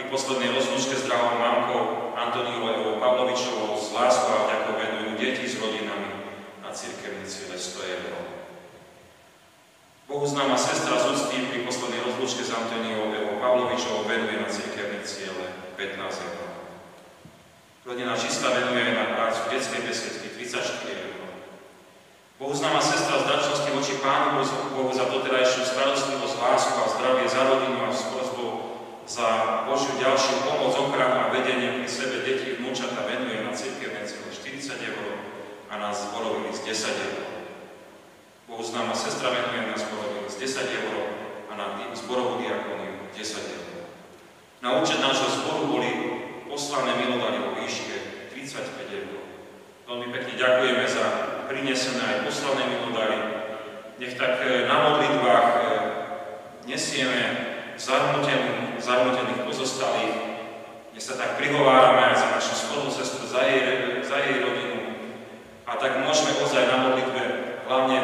pri 0.00 0.08
poslednej 0.08 0.56
rozlúčke 0.56 0.96
s 0.96 1.04
drahou 1.04 1.36
mamkou 1.36 2.16
Antoniou 2.16 2.96
Pavlovičovou 2.96 3.76
s 3.76 3.92
láskou 3.92 4.32
a 4.32 4.48
vďakou 4.48 4.80
venujú 4.80 5.10
deti 5.20 5.44
s 5.44 5.60
rodinami 5.60 6.32
na 6.64 6.72
cirkevní 6.72 7.20
cieľe 7.28 7.60
100 7.60 7.84
eur. 7.84 8.16
Bohu 10.08 10.24
známa 10.24 10.56
sestra 10.56 11.04
z 11.04 11.12
úcty 11.12 11.36
pri 11.52 11.68
poslednej 11.68 12.00
rozlúčke 12.00 12.48
s 12.48 12.56
Antoniou 12.56 13.12
Evo 13.12 13.36
Pavlovičovou 13.44 14.08
venuje 14.08 14.40
na 14.40 14.48
cirkevní 14.48 15.04
cieľe 15.04 15.76
15 15.76 16.00
eur. 16.24 16.48
Rodina 17.84 18.16
Čistá 18.16 18.56
venuje 18.56 18.88
na 18.96 19.20
prácu 19.20 19.52
detskej 19.52 19.84
besiedky 19.84 20.32
34 20.32 20.80
eur. 20.96 21.14
Bohuznáma 22.34 22.82
sestra 22.82 23.22
zdačnosti 23.24 23.70
voči 23.70 23.94
Pánu 24.02 24.42
Bohu 24.74 24.90
za 24.90 25.06
doterajšiu 25.06 25.64
starostlivosť, 25.70 26.34
lásku 26.34 26.76
a 26.76 26.86
zdravie 26.90 27.26
za 27.30 27.46
rodinu 27.46 27.78
a 27.86 27.94
s 27.94 28.04
za 29.04 29.28
Božiu 29.68 30.00
ďalšiu 30.00 30.48
pomoc, 30.48 30.72
ochranu 30.72 31.28
a 31.28 31.32
vedenie 31.32 31.76
pri 31.76 31.88
sebe 31.88 32.24
detí 32.24 32.56
vnúčata 32.56 33.04
venuje 33.04 33.44
na 33.44 33.52
cirkevné 33.52 34.00
celo 34.08 34.32
40 34.32 34.80
eur 34.80 35.08
a 35.68 35.74
na 35.76 35.92
zborový 35.92 36.48
z 36.56 36.72
10 36.72 37.04
eur. 37.12 37.24
Bohuznáma 38.48 38.96
sestra 38.96 39.28
venuje 39.28 39.68
na 39.68 39.76
zborový 39.76 40.24
z 40.32 40.36
10 40.40 40.80
eur 40.80 40.96
a 41.48 41.52
na 41.52 41.66
zborovú 41.92 42.40
diakoniu 42.40 43.12
10 43.12 43.20
eur. 43.52 43.64
Na 44.64 44.80
účet 44.80 44.96
nášho 45.04 45.28
zboru 45.28 45.76
boli 45.76 45.90
poslané 46.48 46.96
milodanie 46.96 47.44
vo 47.44 47.52
výške 47.60 48.32
35 48.32 48.88
eur. 48.88 49.20
Veľmi 49.84 50.08
pekne 50.16 50.32
ďakujeme 50.40 50.84
za 50.88 51.04
prinesené 51.44 52.02
aj 52.08 52.18
poslané 52.24 52.72
milodary. 52.72 53.20
Nech 54.00 54.16
tak 54.16 54.40
e, 54.40 54.64
na 54.64 54.76
modlitbách 54.80 55.48
e, 55.60 55.64
nesieme 56.64 57.53
zarmutených 57.78 59.40
pozostalých, 59.46 60.14
nech 60.94 61.02
sa 61.02 61.18
tak 61.18 61.34
prihovárame 61.42 62.14
aj 62.14 62.16
za 62.16 62.28
našu 62.38 62.54
spolu 62.54 62.86
sestru, 62.86 63.26
za 63.26 63.42
jej, 63.50 64.02
za 64.06 64.16
jej 64.22 64.38
rodinu. 64.46 64.78
A 65.66 65.74
tak 65.74 66.06
môžeme 66.06 66.38
ozaj 66.38 66.70
na 66.70 66.86
modlitbe 66.86 67.22
hlavne 67.66 67.98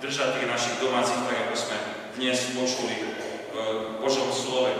držať 0.00 0.40
tých 0.40 0.48
našich 0.48 0.76
domácich, 0.80 1.20
tak 1.26 1.36
ako 1.36 1.54
sme 1.58 1.76
dnes 2.16 2.38
počuli 2.56 2.94
v 3.52 3.56
Božom 4.00 4.32
slove. 4.32 4.72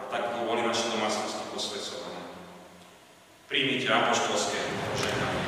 A 0.00 0.02
tak 0.08 0.32
boli 0.48 0.64
naše 0.64 0.88
domácnosti 0.88 1.44
posvedcované. 1.52 2.24
Príjmite 3.52 3.92
apoštolské 3.92 4.56
požehnanie. 4.96 5.44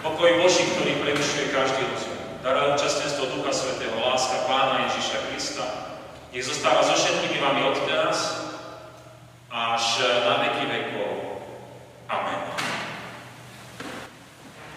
Pokoj 0.00 0.30
Boží, 0.40 0.64
ktorý 0.76 0.92
prevyšuje 1.04 1.52
každý 1.52 1.82
rozum. 1.92 2.13
Dar 2.44 2.76
účastenstvo 2.76 3.24
Ducha 3.32 3.56
Svetého, 3.56 3.96
láska 4.04 4.44
Pána 4.44 4.84
Ježiša 4.84 5.18
Krista, 5.32 5.64
nech 6.28 6.44
zostáva 6.44 6.84
so 6.84 6.92
všetkými 6.92 7.40
vami 7.40 7.64
od 7.72 7.76
teraz 7.88 8.36
až 9.48 10.04
na 10.28 10.44
veky 10.44 10.64
vekov. 10.68 11.40
Amen. 12.04 12.73